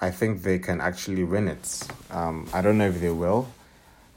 I 0.00 0.10
think 0.10 0.42
they 0.42 0.58
can 0.58 0.80
actually 0.80 1.24
win 1.24 1.48
it. 1.48 1.88
Um, 2.10 2.48
I 2.52 2.62
don't 2.62 2.78
know 2.78 2.88
if 2.88 3.00
they 3.00 3.10
will. 3.10 3.48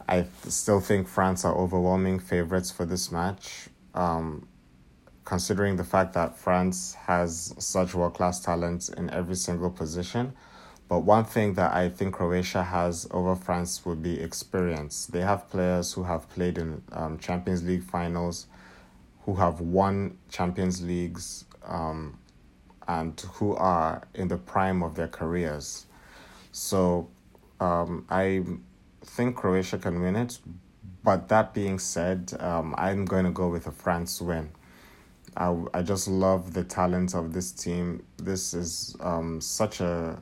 I 0.10 0.26
still 0.48 0.80
think 0.80 1.08
France 1.08 1.46
are 1.46 1.54
overwhelming 1.54 2.20
favorites 2.20 2.72
for 2.72 2.86
this 2.86 3.12
match. 3.12 3.68
Um, 3.94 4.48
considering 5.28 5.76
the 5.76 5.84
fact 5.84 6.14
that 6.14 6.38
France 6.38 6.94
has 6.94 7.54
such 7.60 7.94
world 7.94 8.14
class 8.14 8.40
talent 8.40 8.90
in 8.96 9.10
every 9.10 9.36
single 9.36 9.70
position. 9.70 10.32
But 10.88 11.00
one 11.00 11.26
thing 11.26 11.56
that 11.56 11.74
I 11.74 11.90
think 11.90 12.14
Croatia 12.14 12.64
has 12.64 13.06
over 13.12 13.36
France 13.36 13.86
would 13.86 14.02
be 14.02 14.22
experience. 14.22 15.06
They 15.06 15.20
have 15.20 15.50
players 15.50 15.92
who 15.92 16.04
have 16.04 16.30
played 16.30 16.58
in 16.58 16.82
um, 16.94 17.20
Champions 17.20 17.62
League 17.66 17.84
finals, 17.84 18.48
who 19.26 19.36
have 19.36 19.60
won 19.60 20.18
Champions 20.30 20.82
Leagues, 20.82 21.44
um, 21.66 22.18
and 22.88 23.20
who 23.34 23.56
are 23.56 24.08
in 24.14 24.28
the 24.28 24.38
prime 24.38 24.82
of 24.84 24.96
their 24.96 25.08
careers. 25.08 25.86
So 26.52 27.10
um, 27.60 28.06
I 28.10 28.44
think 29.02 29.36
Croatia 29.36 29.78
can 29.78 30.02
win 30.02 30.16
it. 30.16 30.40
But 31.04 31.30
that 31.30 31.54
being 31.54 31.80
said, 31.80 32.34
um, 32.40 32.76
I'm 32.78 33.06
going 33.06 33.26
to 33.26 33.32
go 33.32 33.48
with 33.50 33.68
a 33.68 33.72
France 33.72 34.22
win. 34.22 34.50
I, 35.38 35.56
I 35.74 35.82
just 35.82 36.08
love 36.08 36.54
the 36.54 36.64
talent 36.64 37.14
of 37.14 37.34
this 37.34 37.52
team. 37.52 38.04
This 38.18 38.54
is 38.54 38.96
um, 39.00 39.40
such 39.40 39.80
a 39.80 40.18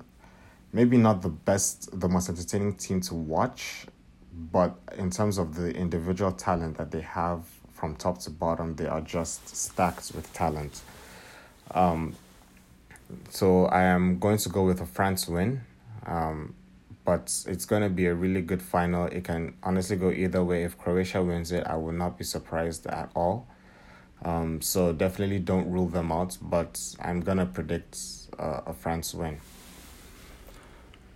maybe 0.73 0.97
not 0.97 1.21
the 1.21 1.29
best, 1.29 1.99
the 1.99 2.09
most 2.09 2.27
entertaining 2.27 2.73
team 2.75 2.99
to 2.99 3.15
watch, 3.15 3.85
but 4.51 4.77
in 4.97 5.09
terms 5.09 5.37
of 5.37 5.55
the 5.55 5.73
individual 5.73 6.33
talent 6.33 6.77
that 6.77 6.91
they 6.91 6.99
have 7.01 7.45
from 7.71 7.95
top 7.95 8.19
to 8.19 8.29
bottom, 8.29 8.75
they 8.75 8.85
are 8.85 9.01
just 9.01 9.55
stacked 9.55 10.11
with 10.13 10.31
talent. 10.33 10.81
Um, 11.71 12.15
so 13.29 13.65
I 13.65 13.83
am 13.83 14.19
going 14.19 14.37
to 14.39 14.49
go 14.49 14.63
with 14.63 14.81
a 14.81 14.85
France 14.85 15.27
win, 15.27 15.61
um, 16.05 16.55
but 17.03 17.45
it's 17.47 17.65
going 17.65 17.83
to 17.83 17.89
be 17.89 18.07
a 18.07 18.13
really 18.13 18.41
good 18.41 18.61
final. 18.61 19.05
It 19.05 19.23
can 19.23 19.55
honestly 19.63 19.95
go 19.95 20.11
either 20.11 20.43
way. 20.43 20.63
If 20.63 20.77
Croatia 20.77 21.23
wins 21.23 21.51
it, 21.51 21.65
I 21.67 21.75
will 21.75 21.93
not 21.93 22.17
be 22.17 22.23
surprised 22.23 22.87
at 22.87 23.09
all. 23.15 23.47
Um, 24.23 24.61
so 24.61 24.91
definitely 24.91 25.39
don't 25.39 25.69
rule 25.69 25.87
them 25.87 26.11
out, 26.11 26.37
but 26.41 26.81
I'm 26.99 27.21
gonna 27.21 27.45
predict 27.45 27.99
uh, 28.39 28.61
a 28.65 28.73
France 28.73 29.13
win. 29.13 29.39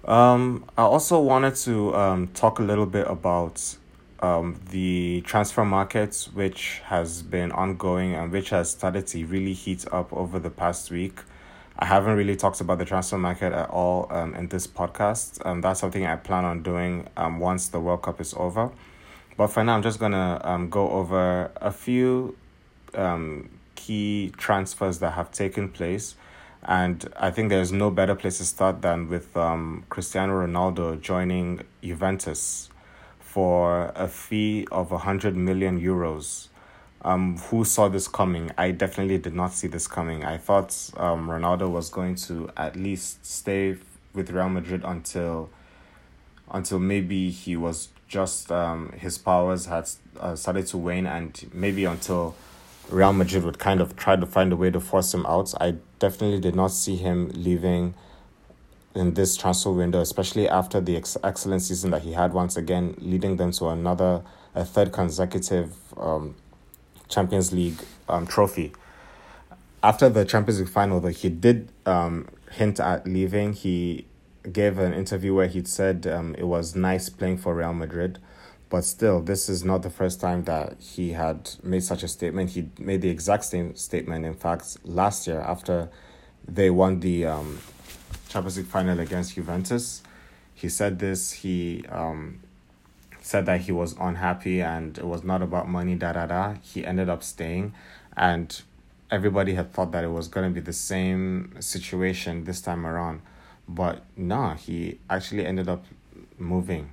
Um, 0.05 0.65
I 0.77 0.83
also 0.83 1.19
wanted 1.19 1.55
to 1.57 1.95
um, 1.95 2.27
talk 2.27 2.59
a 2.59 2.63
little 2.63 2.85
bit 2.85 3.07
about 3.07 3.77
um, 4.21 4.59
the 4.69 5.21
transfer 5.25 5.65
market, 5.65 6.27
which 6.33 6.81
has 6.85 7.23
been 7.23 7.51
ongoing 7.51 8.13
and 8.13 8.31
which 8.31 8.51
has 8.51 8.69
started 8.71 9.07
to 9.07 9.25
really 9.25 9.53
heat 9.53 9.85
up 9.91 10.13
over 10.13 10.37
the 10.39 10.49
past 10.49 10.91
week. 10.91 11.19
I 11.81 11.85
haven't 11.85 12.17
really 12.17 12.35
talked 12.35 12.59
about 12.59 12.77
the 12.77 12.83
transfer 12.83 13.17
market 13.17 13.53
at 13.53 13.69
all 13.69 14.07
um, 14.09 14.35
in 14.35 14.49
this 14.49 14.67
podcast. 14.67 15.39
Um, 15.45 15.61
that's 15.61 15.79
something 15.79 16.05
I 16.05 16.17
plan 16.17 16.43
on 16.43 16.61
doing 16.61 17.07
um, 17.15 17.39
once 17.39 17.69
the 17.69 17.79
World 17.79 18.01
Cup 18.01 18.19
is 18.19 18.33
over. 18.33 18.69
But 19.37 19.47
for 19.47 19.63
now, 19.63 19.75
I'm 19.75 19.81
just 19.81 19.97
gonna 19.97 20.41
um, 20.43 20.69
go 20.69 20.89
over 20.89 21.49
a 21.55 21.71
few 21.71 22.35
um, 22.93 23.49
key 23.75 24.33
transfers 24.35 24.99
that 24.99 25.11
have 25.11 25.31
taken 25.31 25.69
place. 25.69 26.15
And 26.63 27.09
I 27.15 27.31
think 27.31 27.47
there's 27.47 27.71
no 27.71 27.89
better 27.89 28.13
place 28.13 28.39
to 28.39 28.45
start 28.45 28.81
than 28.81 29.07
with 29.07 29.37
um, 29.37 29.85
Cristiano 29.87 30.45
Ronaldo 30.45 30.99
joining 30.99 31.61
Juventus 31.81 32.69
for 33.21 33.93
a 33.95 34.09
fee 34.09 34.67
of 34.69 34.91
100 34.91 35.33
million 35.37 35.79
euros. 35.79 36.48
Um, 37.01 37.37
who 37.37 37.63
saw 37.63 37.87
this 37.87 38.07
coming? 38.07 38.51
I 38.57 38.71
definitely 38.71 39.17
did 39.17 39.33
not 39.33 39.53
see 39.53 39.67
this 39.67 39.87
coming. 39.87 40.25
I 40.25 40.37
thought 40.37 40.75
um, 40.97 41.29
Ronaldo 41.29 41.69
was 41.69 41.89
going 41.89 42.15
to 42.15 42.49
at 42.57 42.75
least 42.75 43.25
stay 43.25 43.77
with 44.13 44.31
Real 44.31 44.49
Madrid 44.49 44.81
until 44.83 45.49
until 46.51 46.79
maybe 46.79 47.29
he 47.29 47.55
was 47.55 47.89
just 48.07 48.51
um, 48.51 48.91
his 48.97 49.17
powers 49.17 49.67
had 49.67 49.87
uh, 50.19 50.35
started 50.35 50.65
to 50.67 50.77
wane 50.77 51.05
and 51.05 51.49
maybe 51.53 51.85
until 51.85 52.35
Real 52.89 53.13
Madrid 53.13 53.43
would 53.43 53.59
kind 53.59 53.81
of 53.81 53.95
try 53.95 54.15
to 54.15 54.25
find 54.25 54.51
a 54.51 54.55
way 54.55 54.71
to 54.71 54.79
force 54.79 55.13
him 55.13 55.25
out. 55.25 55.53
I 55.61 55.75
definitely 55.99 56.39
did 56.39 56.55
not 56.55 56.71
see 56.71 56.95
him 56.95 57.29
leaving 57.33 57.93
in 58.95 59.13
this 59.13 59.37
transfer 59.37 59.71
window, 59.71 60.01
especially 60.01 60.49
after 60.49 60.81
the 60.81 60.97
ex- 60.97 61.17
excellent 61.23 61.61
season 61.61 61.91
that 61.91 62.01
he 62.01 62.13
had 62.13 62.33
once 62.33 62.57
again, 62.57 62.95
leading 62.97 63.37
them 63.37 63.51
to 63.53 63.67
another, 63.67 64.23
a 64.55 64.65
third 64.65 64.91
consecutive 64.91 65.71
um, 65.97 66.35
Champions 67.09 67.51
League 67.51 67.79
um, 68.07 68.25
trophy. 68.25 68.71
After 69.81 70.09
the 70.09 70.25
Champions 70.25 70.59
League 70.59 70.69
final, 70.69 70.99
though, 70.99 71.09
he 71.09 71.29
did 71.29 71.71
um, 71.85 72.27
hint 72.51 72.79
at 72.79 73.05
leaving. 73.07 73.53
He 73.53 74.05
gave 74.51 74.77
an 74.77 74.93
interview 74.93 75.33
where 75.33 75.47
he 75.47 75.63
said 75.63 76.07
um, 76.07 76.35
it 76.37 76.45
was 76.45 76.75
nice 76.75 77.09
playing 77.09 77.37
for 77.37 77.55
Real 77.55 77.73
Madrid. 77.73 78.19
But 78.69 78.83
still, 78.83 79.19
this 79.19 79.49
is 79.49 79.65
not 79.65 79.81
the 79.81 79.89
first 79.89 80.21
time 80.21 80.43
that 80.43 80.79
he 80.79 81.13
had 81.13 81.49
made 81.63 81.83
such 81.83 82.03
a 82.03 82.07
statement. 82.07 82.51
He 82.51 82.69
made 82.77 83.01
the 83.01 83.09
exact 83.09 83.45
same 83.45 83.75
statement, 83.75 84.25
in 84.25 84.35
fact, 84.35 84.77
last 84.83 85.25
year 85.25 85.39
after 85.39 85.89
they 86.47 86.69
won 86.69 86.99
the 86.99 87.25
um, 87.25 87.59
Champions 88.27 88.57
League 88.57 88.67
final 88.67 88.99
against 88.99 89.33
Juventus. 89.33 90.03
He 90.53 90.69
said 90.69 90.99
this. 90.99 91.31
He 91.31 91.83
um, 91.89 92.41
said 93.29 93.45
that 93.45 93.61
he 93.61 93.71
was 93.71 93.95
unhappy 93.99 94.59
and 94.59 94.97
it 94.97 95.05
was 95.05 95.23
not 95.23 95.43
about 95.43 95.69
money, 95.69 95.93
da 95.93 96.13
da 96.13 96.25
da. 96.25 96.55
He 96.63 96.83
ended 96.83 97.09
up 97.09 97.21
staying, 97.21 97.73
and 98.17 98.59
everybody 99.11 99.53
had 99.53 99.71
thought 99.71 99.91
that 99.91 100.03
it 100.03 100.07
was 100.07 100.27
going 100.27 100.49
to 100.49 100.53
be 100.53 100.59
the 100.59 100.73
same 100.73 101.53
situation 101.59 102.45
this 102.45 102.59
time 102.59 102.87
around. 102.87 103.21
But 103.67 104.01
no, 104.17 104.55
he 104.55 104.97
actually 105.11 105.45
ended 105.45 105.69
up 105.69 105.85
moving 106.39 106.91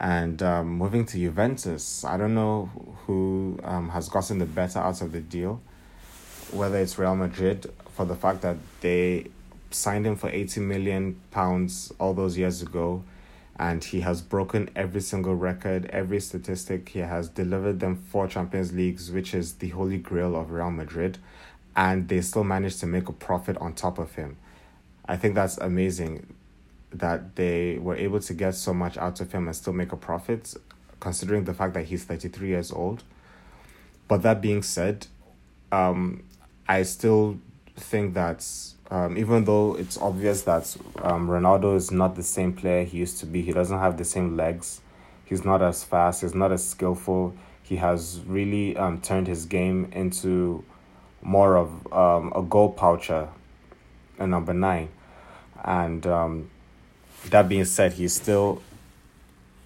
and 0.00 0.42
um, 0.42 0.66
moving 0.66 1.06
to 1.06 1.16
Juventus. 1.16 2.04
I 2.04 2.16
don't 2.16 2.34
know 2.34 2.68
who 3.06 3.60
um, 3.62 3.90
has 3.90 4.08
gotten 4.08 4.38
the 4.38 4.46
better 4.46 4.80
out 4.80 5.00
of 5.00 5.12
the 5.12 5.20
deal, 5.20 5.62
whether 6.50 6.78
it's 6.78 6.98
Real 6.98 7.14
Madrid 7.14 7.72
for 7.94 8.04
the 8.04 8.16
fact 8.16 8.42
that 8.42 8.56
they 8.80 9.28
signed 9.70 10.08
him 10.08 10.16
for 10.16 10.28
80 10.28 10.58
million 10.58 11.20
pounds 11.30 11.92
all 12.00 12.14
those 12.14 12.36
years 12.36 12.62
ago 12.62 13.04
and 13.60 13.84
he 13.84 14.00
has 14.00 14.22
broken 14.22 14.70
every 14.74 15.02
single 15.02 15.34
record, 15.34 15.84
every 15.92 16.18
statistic. 16.18 16.88
He 16.88 17.00
has 17.00 17.28
delivered 17.28 17.78
them 17.78 17.94
four 17.94 18.26
Champions 18.26 18.72
Leagues, 18.72 19.12
which 19.12 19.34
is 19.34 19.56
the 19.56 19.68
holy 19.68 19.98
grail 19.98 20.34
of 20.34 20.50
Real 20.50 20.70
Madrid, 20.70 21.18
and 21.76 22.08
they 22.08 22.22
still 22.22 22.42
managed 22.42 22.80
to 22.80 22.86
make 22.86 23.10
a 23.10 23.12
profit 23.12 23.58
on 23.58 23.74
top 23.74 23.98
of 23.98 24.14
him. 24.14 24.38
I 25.04 25.18
think 25.18 25.34
that's 25.34 25.58
amazing 25.58 26.34
that 26.90 27.36
they 27.36 27.76
were 27.76 27.96
able 27.96 28.20
to 28.20 28.32
get 28.32 28.54
so 28.54 28.72
much 28.72 28.96
out 28.96 29.20
of 29.20 29.30
him 29.30 29.46
and 29.46 29.54
still 29.54 29.74
make 29.74 29.92
a 29.92 29.96
profit, 29.96 30.54
considering 30.98 31.44
the 31.44 31.52
fact 31.52 31.74
that 31.74 31.84
he's 31.84 32.04
33 32.04 32.48
years 32.48 32.72
old. 32.72 33.02
But 34.08 34.22
that 34.22 34.40
being 34.40 34.62
said, 34.62 35.06
um, 35.70 36.22
I 36.66 36.82
still 36.84 37.38
think 37.76 38.14
that 38.14 38.46
um, 38.90 39.16
even 39.16 39.44
though 39.44 39.74
it's 39.74 39.96
obvious 39.98 40.42
that 40.42 40.76
um, 41.02 41.28
Ronaldo 41.28 41.76
is 41.76 41.90
not 41.90 42.16
the 42.16 42.22
same 42.22 42.52
player 42.52 42.84
he 42.84 42.98
used 42.98 43.18
to 43.18 43.26
be, 43.26 43.42
he 43.42 43.52
doesn't 43.52 43.78
have 43.78 43.96
the 43.96 44.04
same 44.04 44.36
legs, 44.36 44.80
he's 45.24 45.44
not 45.44 45.62
as 45.62 45.84
fast, 45.84 46.22
he's 46.22 46.34
not 46.34 46.50
as 46.52 46.66
skillful. 46.66 47.34
He 47.62 47.76
has 47.76 48.20
really 48.26 48.76
um, 48.76 49.00
turned 49.00 49.28
his 49.28 49.46
game 49.46 49.90
into 49.92 50.64
more 51.22 51.56
of 51.56 51.92
um, 51.92 52.32
a 52.34 52.42
goal 52.42 52.72
poacher, 52.72 53.28
a 54.18 54.26
number 54.26 54.52
nine. 54.52 54.88
And 55.62 56.04
um, 56.06 56.50
that 57.28 57.48
being 57.48 57.64
said, 57.64 57.92
he's 57.92 58.12
still 58.12 58.60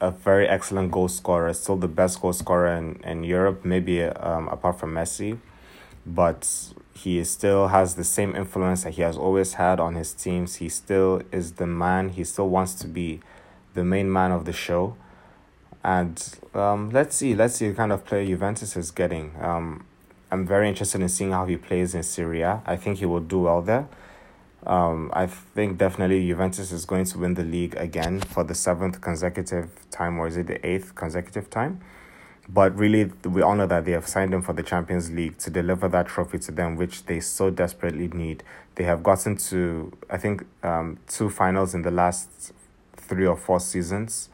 a 0.00 0.10
very 0.10 0.46
excellent 0.46 0.90
goal 0.90 1.08
scorer, 1.08 1.54
still 1.54 1.76
the 1.76 1.88
best 1.88 2.20
goal 2.20 2.34
scorer 2.34 2.74
in, 2.74 3.00
in 3.04 3.24
Europe, 3.24 3.64
maybe 3.64 4.02
um, 4.02 4.48
apart 4.48 4.78
from 4.78 4.92
Messi. 4.92 5.38
But 6.04 6.74
he 6.94 7.22
still 7.24 7.68
has 7.68 7.96
the 7.96 8.04
same 8.04 8.34
influence 8.34 8.84
that 8.84 8.94
he 8.94 9.02
has 9.02 9.16
always 9.16 9.54
had 9.54 9.80
on 9.80 9.94
his 9.94 10.12
teams. 10.12 10.56
He 10.56 10.68
still 10.68 11.22
is 11.32 11.52
the 11.52 11.66
man. 11.66 12.10
He 12.10 12.24
still 12.24 12.48
wants 12.48 12.74
to 12.76 12.88
be 12.88 13.20
the 13.74 13.84
main 13.84 14.10
man 14.12 14.30
of 14.30 14.44
the 14.44 14.52
show. 14.52 14.96
And 15.82 16.38
um, 16.54 16.90
let's 16.90 17.16
see, 17.16 17.34
let's 17.34 17.56
see 17.56 17.68
the 17.68 17.74
kind 17.74 17.92
of 17.92 18.04
player 18.06 18.24
Juventus 18.24 18.76
is 18.76 18.90
getting. 18.90 19.34
Um, 19.40 19.84
I'm 20.30 20.46
very 20.46 20.68
interested 20.68 21.00
in 21.00 21.08
seeing 21.08 21.32
how 21.32 21.44
he 21.44 21.56
plays 21.56 21.94
in 21.94 22.02
Serie 22.02 22.42
A. 22.42 22.62
I 22.64 22.76
think 22.76 22.98
he 22.98 23.06
will 23.06 23.20
do 23.20 23.40
well 23.40 23.60
there. 23.60 23.86
Um, 24.66 25.10
I 25.12 25.26
think 25.26 25.76
definitely 25.76 26.26
Juventus 26.26 26.72
is 26.72 26.86
going 26.86 27.04
to 27.06 27.18
win 27.18 27.34
the 27.34 27.42
league 27.42 27.76
again 27.76 28.20
for 28.20 28.44
the 28.44 28.54
seventh 28.54 29.00
consecutive 29.02 29.68
time, 29.90 30.18
or 30.18 30.26
is 30.26 30.38
it 30.38 30.46
the 30.46 30.66
eighth 30.66 30.94
consecutive 30.94 31.50
time? 31.50 31.80
But 32.48 32.76
really, 32.76 33.04
we 33.24 33.40
honor 33.40 33.66
that 33.66 33.84
they 33.86 33.92
have 33.92 34.06
signed 34.06 34.34
him 34.34 34.42
for 34.42 34.52
the 34.52 34.62
Champions 34.62 35.10
League 35.10 35.38
to 35.38 35.50
deliver 35.50 35.88
that 35.88 36.06
trophy 36.06 36.38
to 36.40 36.52
them, 36.52 36.76
which 36.76 37.06
they 37.06 37.20
so 37.20 37.50
desperately 37.50 38.08
need. 38.08 38.42
They 38.74 38.84
have 38.84 39.02
gotten 39.02 39.36
to, 39.36 39.96
I 40.10 40.18
think, 40.18 40.44
um, 40.62 40.98
two 41.06 41.30
finals 41.30 41.74
in 41.74 41.82
the 41.82 41.90
last 41.90 42.52
three 42.96 43.26
or 43.26 43.36
four 43.36 43.60
seasons. 43.60 44.28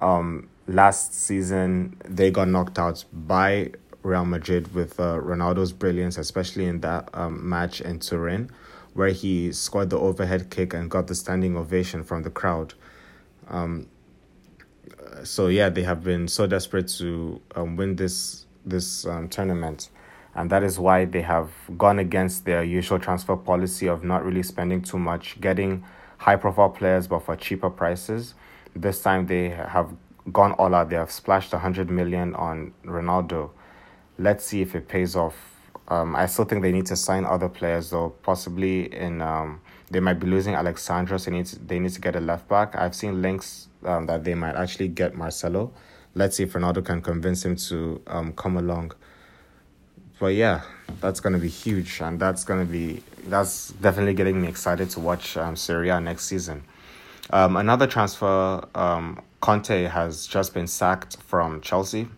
Um, 0.00 0.48
last 0.66 1.14
season, 1.14 1.96
they 2.04 2.30
got 2.30 2.48
knocked 2.48 2.78
out 2.78 3.04
by 3.12 3.72
Real 4.02 4.24
Madrid 4.24 4.74
with 4.74 4.98
uh, 4.98 5.18
Ronaldo's 5.18 5.72
brilliance, 5.72 6.18
especially 6.18 6.66
in 6.66 6.80
that 6.80 7.08
um, 7.14 7.48
match 7.48 7.80
in 7.80 8.00
Turin, 8.00 8.50
where 8.94 9.10
he 9.10 9.52
scored 9.52 9.90
the 9.90 9.98
overhead 9.98 10.50
kick 10.50 10.74
and 10.74 10.90
got 10.90 11.06
the 11.06 11.14
standing 11.14 11.56
ovation 11.56 12.02
from 12.02 12.22
the 12.22 12.30
crowd. 12.30 12.74
Um, 13.48 13.86
so 15.24 15.48
yeah, 15.48 15.68
they 15.68 15.82
have 15.82 16.02
been 16.02 16.28
so 16.28 16.46
desperate 16.46 16.88
to 16.98 17.40
um, 17.54 17.76
win 17.76 17.96
this 17.96 18.46
this 18.64 19.06
um, 19.06 19.28
tournament, 19.28 19.90
and 20.34 20.50
that 20.50 20.62
is 20.62 20.78
why 20.78 21.04
they 21.04 21.22
have 21.22 21.50
gone 21.76 21.98
against 21.98 22.44
their 22.44 22.62
usual 22.62 22.98
transfer 22.98 23.36
policy 23.36 23.88
of 23.88 24.04
not 24.04 24.24
really 24.24 24.42
spending 24.42 24.82
too 24.82 24.98
much, 24.98 25.40
getting 25.40 25.84
high 26.18 26.36
profile 26.36 26.68
players 26.70 27.06
but 27.06 27.20
for 27.20 27.36
cheaper 27.36 27.70
prices. 27.70 28.34
This 28.74 29.00
time 29.00 29.26
they 29.26 29.48
have 29.50 29.94
gone 30.32 30.52
all 30.52 30.74
out. 30.74 30.90
They 30.90 30.96
have 30.96 31.10
splashed 31.10 31.52
hundred 31.52 31.90
million 31.90 32.34
on 32.34 32.74
Ronaldo. 32.84 33.50
Let's 34.18 34.44
see 34.44 34.60
if 34.60 34.74
it 34.74 34.88
pays 34.88 35.16
off. 35.16 35.36
Um, 35.88 36.14
I 36.14 36.26
still 36.26 36.44
think 36.44 36.62
they 36.62 36.72
need 36.72 36.86
to 36.86 36.96
sign 36.96 37.24
other 37.24 37.48
players 37.48 37.90
though, 37.90 38.10
possibly 38.22 38.92
in 38.94 39.22
um, 39.22 39.60
they 39.90 40.00
might 40.00 40.20
be 40.20 40.26
losing 40.26 40.54
Alex 40.54 40.82
Sandro, 40.82 41.16
so 41.16 41.30
they 41.30 41.36
need 41.38 41.46
to, 41.46 41.58
they 41.60 41.78
need 41.78 41.92
to 41.92 42.00
get 42.00 42.14
a 42.14 42.20
left 42.20 42.46
back. 42.48 42.76
I've 42.76 42.94
seen 42.94 43.22
links 43.22 43.67
um, 43.84 44.06
that 44.06 44.24
they 44.24 44.34
might 44.34 44.54
actually 44.54 44.88
get 44.88 45.14
Marcelo. 45.14 45.72
Let's 46.14 46.36
see 46.36 46.44
if 46.44 46.52
Ronaldo 46.52 46.84
can 46.84 47.00
convince 47.00 47.44
him 47.44 47.56
to 47.56 48.00
um, 48.06 48.32
come 48.32 48.56
along. 48.56 48.92
But 50.18 50.34
yeah, 50.34 50.62
that's 51.00 51.20
gonna 51.20 51.38
be 51.38 51.48
huge, 51.48 52.00
and 52.00 52.18
that's 52.18 52.44
gonna 52.44 52.64
be 52.64 53.02
that's 53.26 53.68
definitely 53.70 54.14
getting 54.14 54.40
me 54.40 54.48
excited 54.48 54.90
to 54.90 55.00
watch 55.00 55.36
um, 55.36 55.54
Serie 55.54 55.90
A 55.90 56.00
next 56.00 56.24
season. 56.24 56.64
Um, 57.30 57.56
another 57.56 57.86
transfer, 57.86 58.64
um, 58.74 59.20
Conte 59.40 59.84
has 59.84 60.26
just 60.26 60.54
been 60.54 60.66
sacked 60.66 61.18
from 61.18 61.60
Chelsea. 61.60 62.08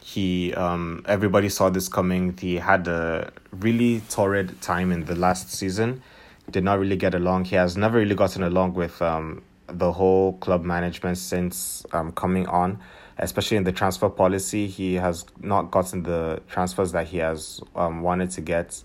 He, 0.00 0.52
um, 0.54 1.04
everybody 1.06 1.48
saw 1.48 1.70
this 1.70 1.88
coming. 1.88 2.36
He 2.36 2.56
had 2.56 2.88
a 2.88 3.30
really 3.52 4.00
torrid 4.08 4.60
time 4.60 4.90
in 4.90 5.04
the 5.04 5.14
last 5.14 5.52
season. 5.52 6.02
Did 6.50 6.64
not 6.64 6.80
really 6.80 6.96
get 6.96 7.14
along. 7.14 7.44
He 7.44 7.56
has 7.56 7.76
never 7.76 7.98
really 7.98 8.16
gotten 8.16 8.42
along 8.42 8.74
with 8.74 9.00
um, 9.00 9.42
the 9.66 9.92
whole 9.92 10.34
club 10.34 10.64
management 10.64 11.18
since 11.18 11.84
um, 11.92 12.12
coming 12.12 12.46
on, 12.46 12.80
especially 13.18 13.56
in 13.56 13.64
the 13.64 13.72
transfer 13.72 14.08
policy. 14.08 14.66
He 14.66 14.94
has 14.94 15.24
not 15.40 15.70
gotten 15.70 16.02
the 16.02 16.42
transfers 16.48 16.92
that 16.92 17.08
he 17.08 17.18
has 17.18 17.60
um, 17.74 18.02
wanted 18.02 18.30
to 18.32 18.40
get. 18.40 18.82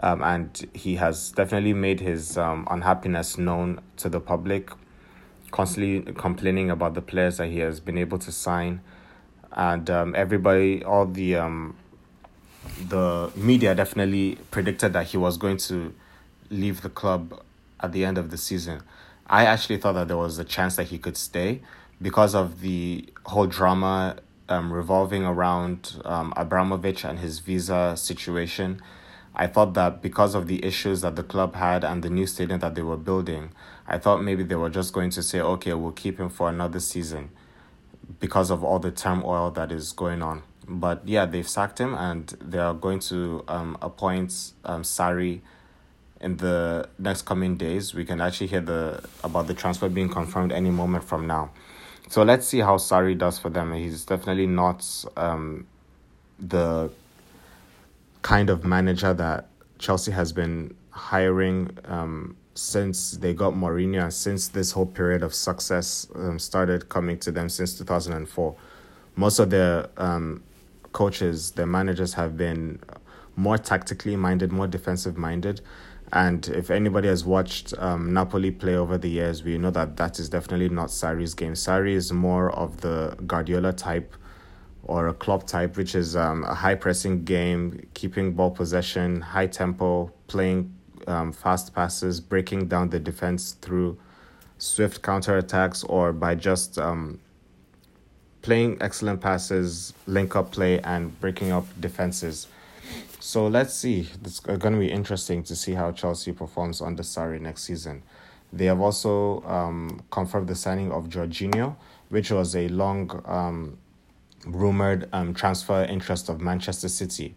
Um, 0.00 0.22
and 0.22 0.68
he 0.74 0.96
has 0.96 1.32
definitely 1.32 1.72
made 1.72 2.00
his 2.00 2.36
um, 2.36 2.68
unhappiness 2.70 3.38
known 3.38 3.80
to 3.96 4.10
the 4.10 4.20
public, 4.20 4.70
constantly 5.50 6.12
complaining 6.12 6.70
about 6.70 6.94
the 6.94 7.00
players 7.00 7.38
that 7.38 7.48
he 7.48 7.60
has 7.60 7.80
been 7.80 7.96
able 7.96 8.18
to 8.18 8.30
sign. 8.30 8.82
And 9.52 9.88
um, 9.88 10.14
everybody, 10.14 10.84
all 10.84 11.06
the 11.06 11.36
um, 11.36 11.76
the 12.88 13.32
media 13.34 13.74
definitely 13.74 14.38
predicted 14.50 14.92
that 14.92 15.06
he 15.06 15.16
was 15.16 15.38
going 15.38 15.56
to 15.56 15.94
leave 16.50 16.82
the 16.82 16.90
club 16.90 17.42
at 17.80 17.92
the 17.92 18.04
end 18.04 18.18
of 18.18 18.30
the 18.30 18.36
season. 18.36 18.82
I 19.28 19.44
actually 19.44 19.78
thought 19.78 19.94
that 19.94 20.08
there 20.08 20.16
was 20.16 20.38
a 20.38 20.44
chance 20.44 20.76
that 20.76 20.84
he 20.84 20.98
could 20.98 21.16
stay 21.16 21.62
because 22.00 22.34
of 22.34 22.60
the 22.60 23.08
whole 23.24 23.46
drama 23.46 24.16
um, 24.48 24.72
revolving 24.72 25.24
around 25.24 26.00
um, 26.04 26.32
Abramovich 26.36 27.04
and 27.04 27.18
his 27.18 27.40
visa 27.40 27.94
situation. 27.96 28.80
I 29.34 29.46
thought 29.46 29.74
that 29.74 30.00
because 30.02 30.34
of 30.34 30.46
the 30.46 30.64
issues 30.64 31.00
that 31.02 31.16
the 31.16 31.22
club 31.22 31.56
had 31.56 31.84
and 31.84 32.02
the 32.02 32.10
new 32.10 32.26
stadium 32.26 32.60
that 32.60 32.74
they 32.74 32.82
were 32.82 32.96
building, 32.96 33.50
I 33.86 33.98
thought 33.98 34.22
maybe 34.22 34.42
they 34.42 34.54
were 34.54 34.70
just 34.70 34.92
going 34.92 35.10
to 35.10 35.22
say, 35.22 35.40
okay, 35.40 35.74
we'll 35.74 35.92
keep 35.92 36.18
him 36.18 36.28
for 36.28 36.48
another 36.48 36.80
season 36.80 37.30
because 38.20 38.50
of 38.50 38.62
all 38.64 38.78
the 38.78 38.90
turmoil 38.90 39.50
that 39.50 39.72
is 39.72 39.92
going 39.92 40.22
on. 40.22 40.42
But 40.68 41.06
yeah, 41.06 41.26
they've 41.26 41.48
sacked 41.48 41.78
him 41.78 41.94
and 41.94 42.28
they 42.40 42.58
are 42.58 42.74
going 42.74 43.00
to 43.00 43.44
um, 43.48 43.76
appoint 43.82 44.52
um, 44.64 44.82
Sarri 44.82 45.40
in 46.20 46.36
the 46.38 46.88
next 46.98 47.22
coming 47.22 47.56
days. 47.56 47.94
We 47.94 48.04
can 48.04 48.20
actually 48.20 48.48
hear 48.48 48.60
the 48.60 49.04
about 49.22 49.46
the 49.46 49.54
transfer 49.54 49.88
being 49.88 50.08
confirmed 50.08 50.52
any 50.52 50.70
moment 50.70 51.04
from 51.04 51.26
now. 51.26 51.50
So 52.08 52.22
let's 52.22 52.46
see 52.46 52.60
how 52.60 52.76
Sarri 52.76 53.18
does 53.18 53.38
for 53.38 53.50
them. 53.50 53.72
He's 53.72 54.04
definitely 54.04 54.46
not 54.46 55.04
um, 55.16 55.66
the 56.38 56.90
kind 58.22 58.48
of 58.48 58.64
manager 58.64 59.12
that 59.14 59.48
Chelsea 59.78 60.12
has 60.12 60.32
been 60.32 60.74
hiring 60.90 61.76
um, 61.84 62.36
since 62.54 63.12
they 63.12 63.34
got 63.34 63.54
Mourinho 63.54 64.04
and 64.04 64.14
since 64.14 64.48
this 64.48 64.72
whole 64.72 64.86
period 64.86 65.22
of 65.22 65.34
success 65.34 66.06
um, 66.14 66.38
started 66.38 66.88
coming 66.88 67.18
to 67.18 67.30
them 67.30 67.48
since 67.48 67.76
2004. 67.76 68.56
Most 69.16 69.38
of 69.38 69.50
their 69.50 69.88
um, 69.96 70.42
coaches, 70.92 71.52
their 71.52 71.66
managers 71.66 72.14
have 72.14 72.36
been 72.36 72.78
more 73.36 73.58
tactically 73.58 74.16
minded, 74.16 74.52
more 74.52 74.66
defensive 74.66 75.16
minded. 75.16 75.60
And 76.12 76.46
if 76.48 76.70
anybody 76.70 77.08
has 77.08 77.24
watched 77.24 77.74
um, 77.78 78.12
Napoli 78.12 78.50
play 78.50 78.76
over 78.76 78.96
the 78.96 79.08
years, 79.08 79.42
we 79.42 79.58
know 79.58 79.70
that 79.72 79.96
that 79.96 80.18
is 80.18 80.28
definitely 80.28 80.68
not 80.68 80.88
Sarri's 80.88 81.34
game. 81.34 81.54
Sarri 81.54 81.92
is 81.92 82.12
more 82.12 82.50
of 82.52 82.80
the 82.80 83.16
Guardiola 83.26 83.72
type 83.72 84.14
or 84.84 85.08
a 85.08 85.14
Klopp 85.14 85.46
type, 85.46 85.76
which 85.76 85.96
is 85.96 86.14
um, 86.14 86.44
a 86.44 86.54
high 86.54 86.76
pressing 86.76 87.24
game, 87.24 87.88
keeping 87.94 88.34
ball 88.34 88.52
possession, 88.52 89.20
high 89.20 89.48
tempo, 89.48 90.12
playing 90.28 90.72
um, 91.08 91.32
fast 91.32 91.74
passes, 91.74 92.20
breaking 92.20 92.68
down 92.68 92.90
the 92.90 93.00
defense 93.00 93.52
through 93.60 93.98
swift 94.58 95.02
counter 95.02 95.36
attacks 95.38 95.82
or 95.84 96.12
by 96.12 96.34
just 96.34 96.78
um, 96.78 97.18
playing 98.42 98.78
excellent 98.80 99.20
passes, 99.20 99.92
link 100.06 100.36
up 100.36 100.52
play, 100.52 100.80
and 100.82 101.18
breaking 101.20 101.50
up 101.50 101.66
defenses. 101.80 102.46
So 103.20 103.48
let's 103.48 103.74
see. 103.74 104.08
It's 104.24 104.40
going 104.40 104.74
to 104.74 104.78
be 104.78 104.90
interesting 104.90 105.42
to 105.44 105.56
see 105.56 105.72
how 105.72 105.92
Chelsea 105.92 106.32
performs 106.32 106.80
under 106.80 107.02
Sarri 107.02 107.40
next 107.40 107.64
season. 107.64 108.02
They 108.52 108.66
have 108.66 108.80
also 108.80 109.42
um, 109.42 110.02
confirmed 110.10 110.48
the 110.48 110.54
signing 110.54 110.92
of 110.92 111.08
Jorginho, 111.08 111.76
which 112.08 112.30
was 112.30 112.54
a 112.54 112.68
long 112.68 113.22
um, 113.26 113.78
rumored 114.46 115.08
um, 115.12 115.34
transfer 115.34 115.84
interest 115.84 116.28
of 116.28 116.40
Manchester 116.40 116.88
City. 116.88 117.34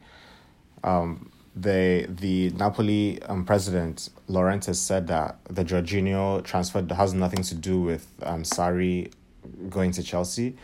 Um, 0.83 1.31
the 1.55 2.05
the 2.07 2.51
Napoli 2.51 3.21
um, 3.23 3.43
president 3.43 4.09
Laurentiis 4.29 4.75
said 4.75 5.07
that 5.07 5.39
the 5.49 5.65
Jorginho 5.65 6.43
transfer 6.43 6.85
has 6.93 7.13
nothing 7.13 7.43
to 7.43 7.55
do 7.55 7.81
with 7.81 8.07
um, 8.21 8.43
Sarri 8.43 9.11
going 9.69 9.91
to 9.93 10.03
Chelsea 10.03 10.55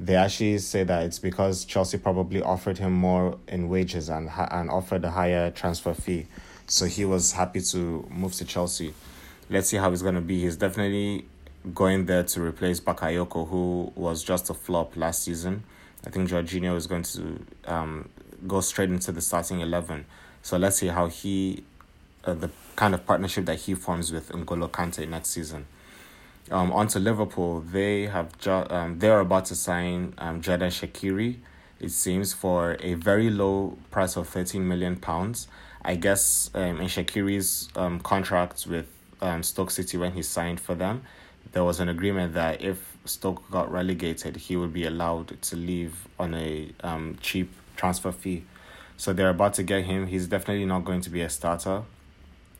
they 0.00 0.16
actually 0.16 0.56
say 0.58 0.82
that 0.82 1.04
it's 1.04 1.18
because 1.18 1.66
Chelsea 1.66 1.98
probably 1.98 2.42
offered 2.42 2.78
him 2.78 2.92
more 2.92 3.38
in 3.46 3.68
wages 3.68 4.08
and 4.08 4.30
and 4.50 4.70
offered 4.70 5.04
a 5.04 5.10
higher 5.10 5.50
transfer 5.50 5.92
fee, 5.92 6.26
so 6.66 6.86
he 6.86 7.04
was 7.04 7.32
happy 7.32 7.60
to 7.60 8.08
move 8.10 8.32
to 8.34 8.44
Chelsea. 8.44 8.94
let's 9.50 9.68
see 9.68 9.76
how 9.76 9.90
he's 9.90 10.02
to 10.02 10.20
be. 10.20 10.40
He's 10.40 10.56
definitely 10.56 11.26
going 11.74 12.06
there 12.06 12.22
to 12.22 12.40
replace 12.40 12.80
Bakayoko, 12.80 13.48
who 13.48 13.92
was 13.94 14.24
just 14.24 14.48
a 14.48 14.54
flop 14.54 14.96
last 14.96 15.24
season. 15.24 15.64
I 16.06 16.10
think 16.10 16.30
Jorginho 16.30 16.76
is 16.76 16.86
going 16.86 17.02
to 17.02 17.44
um, 17.66 18.08
go 18.46 18.60
straight 18.60 18.88
into 18.88 19.12
the 19.12 19.20
starting 19.20 19.60
11. 19.60 20.06
So 20.42 20.56
let's 20.56 20.78
see 20.78 20.86
how 20.86 21.08
he, 21.08 21.62
uh, 22.24 22.32
the 22.32 22.50
kind 22.76 22.94
of 22.94 23.04
partnership 23.06 23.44
that 23.46 23.56
he 23.56 23.74
forms 23.74 24.10
with 24.10 24.30
N'Golo 24.30 24.70
Kante 24.70 25.06
next 25.06 25.30
season. 25.30 25.66
Um, 26.50 26.72
on 26.72 26.88
to 26.88 26.98
Liverpool, 26.98 27.60
they 27.60 28.06
have 28.06 28.36
ju- 28.38 28.66
um, 28.70 28.98
they're 28.98 29.20
about 29.20 29.44
to 29.46 29.54
sign 29.54 30.14
um, 30.18 30.42
Xherdan 30.42 30.70
Shaqiri, 30.70 31.36
it 31.78 31.90
seems, 31.90 32.32
for 32.32 32.76
a 32.80 32.94
very 32.94 33.30
low 33.30 33.78
price 33.90 34.16
of 34.16 34.28
13 34.28 34.66
million 34.66 34.96
pounds. 34.96 35.46
I 35.84 35.94
guess 35.94 36.50
um, 36.54 36.80
in 36.80 36.86
Shaqiri's 36.88 37.68
um, 37.76 38.00
contract 38.00 38.66
with 38.66 38.86
um, 39.20 39.42
Stoke 39.42 39.70
City 39.70 39.96
when 39.96 40.12
he 40.12 40.22
signed 40.22 40.60
for 40.60 40.74
them, 40.74 41.02
there 41.52 41.64
was 41.64 41.80
an 41.80 41.88
agreement 41.88 42.34
that 42.34 42.62
if 42.62 42.96
Stoke 43.04 43.48
got 43.50 43.70
relegated, 43.70 44.36
he 44.36 44.56
would 44.56 44.72
be 44.72 44.84
allowed 44.84 45.40
to 45.42 45.56
leave 45.56 46.08
on 46.18 46.34
a 46.34 46.70
um, 46.82 47.16
cheap 47.20 47.50
transfer 47.76 48.12
fee. 48.12 48.44
So 48.96 49.12
they're 49.12 49.30
about 49.30 49.54
to 49.54 49.62
get 49.62 49.84
him. 49.84 50.06
He's 50.06 50.26
definitely 50.26 50.66
not 50.66 50.84
going 50.84 51.00
to 51.02 51.10
be 51.10 51.22
a 51.22 51.30
starter. 51.30 51.82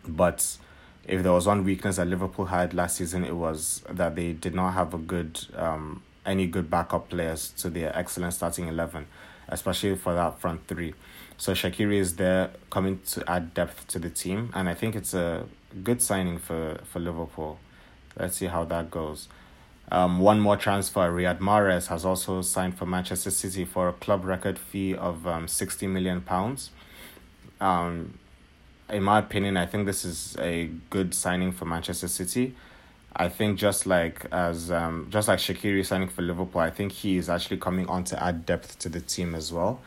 But 0.09 0.57
if 1.07 1.23
there 1.23 1.33
was 1.33 1.47
one 1.47 1.65
weakness 1.65 1.97
that 1.97 2.07
Liverpool 2.07 2.47
had 2.47 2.75
last 2.75 2.97
season, 2.97 3.25
it 3.25 3.35
was 3.35 3.83
that 3.89 4.17
they 4.17 4.33
did 4.33 4.55
not 4.55 4.73
have 4.73 4.95
a 4.95 4.99
good, 4.99 5.41
um, 5.57 6.03
any 6.25 6.47
good 6.47 6.71
backup 6.71 7.09
players 7.09 7.51
to 7.59 7.71
their 7.71 7.97
excellent 7.97 8.35
starting 8.35 8.69
11, 8.69 9.07
especially 9.49 9.97
for 9.97 10.15
that 10.15 10.41
front 10.41 10.67
three. 10.67 10.95
So 11.37 11.53
Shaqiri 11.53 11.97
is 11.97 12.17
there 12.17 12.51
coming 12.69 13.01
to 13.11 13.29
add 13.29 13.55
depth 13.55 13.89
to 13.89 13.99
the 13.99 14.11
team, 14.11 14.51
and 14.55 14.69
I 14.69 14.75
think 14.75 14.95
it's 14.95 15.15
a 15.15 15.47
good 15.83 16.03
signing 16.03 16.39
for, 16.39 16.81
for 16.85 17.01
Liverpool. 17.01 17.59
Let's 18.19 18.37
see 18.37 18.47
how 18.47 18.65
that 18.65 18.91
goes. 18.91 19.29
Um, 19.93 20.21
one 20.21 20.39
more 20.39 20.57
transfer, 20.57 21.11
Riyad 21.11 21.39
Mahrez 21.39 21.89
has 21.89 22.05
also 22.05 22.43
signed 22.43 22.79
for 22.79 22.87
Manchester 22.87 23.31
City 23.31 23.65
for 23.65 23.89
a 23.89 23.93
club 23.93 24.25
record 24.25 24.57
fee 24.59 24.95
of 24.95 25.27
um, 25.27 25.49
60 25.49 25.89
million 25.89 26.21
pounds. 26.21 26.71
Um, 27.61 28.19
in 28.93 29.03
my 29.03 29.19
opinion, 29.19 29.57
I 29.57 29.67
think 29.67 29.87
this 29.87 30.05
is 30.05 30.37
a 30.39 30.71
good 30.91 31.15
signing 31.15 31.53
for 31.53 31.65
Manchester 31.65 32.09
City. 32.09 32.55
I 33.15 33.29
think 33.29 33.59
just 33.59 33.87
like 33.87 34.27
as 34.31 34.71
um 34.71 35.09
just 35.11 35.29
like 35.29 35.39
Shaqiri 35.39 35.85
signing 35.85 36.09
for 36.09 36.23
Liverpool, 36.23 36.61
I 36.61 36.71
think 36.71 36.93
he 36.93 37.17
is 37.17 37.29
actually 37.29 37.57
coming 37.57 37.87
on 37.89 38.05
to 38.05 38.23
add 38.23 38.47
depth 38.47 38.79
to 38.81 38.89
the 38.89 39.01
team 39.01 39.35
as 39.35 39.53
well. 39.53 39.81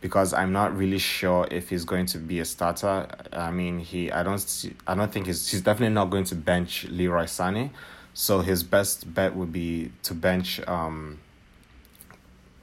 Because 0.00 0.34
I'm 0.34 0.52
not 0.52 0.76
really 0.76 0.98
sure 0.98 1.48
if 1.50 1.70
he's 1.70 1.84
going 1.84 2.06
to 2.06 2.18
be 2.18 2.40
a 2.40 2.44
starter. 2.44 3.08
I 3.32 3.50
mean, 3.50 3.78
he 3.78 4.10
I 4.10 4.22
don't 4.22 4.38
see, 4.38 4.74
I 4.86 4.94
don't 4.94 5.12
think 5.12 5.26
he's 5.26 5.48
he's 5.48 5.62
definitely 5.62 5.94
not 5.94 6.10
going 6.10 6.24
to 6.24 6.34
bench 6.34 6.84
Leroy 6.90 7.24
Sané. 7.24 7.70
So 8.12 8.40
his 8.40 8.62
best 8.62 9.12
bet 9.14 9.34
would 9.34 9.52
be 9.52 9.92
to 10.02 10.14
bench 10.14 10.60
um 10.66 11.20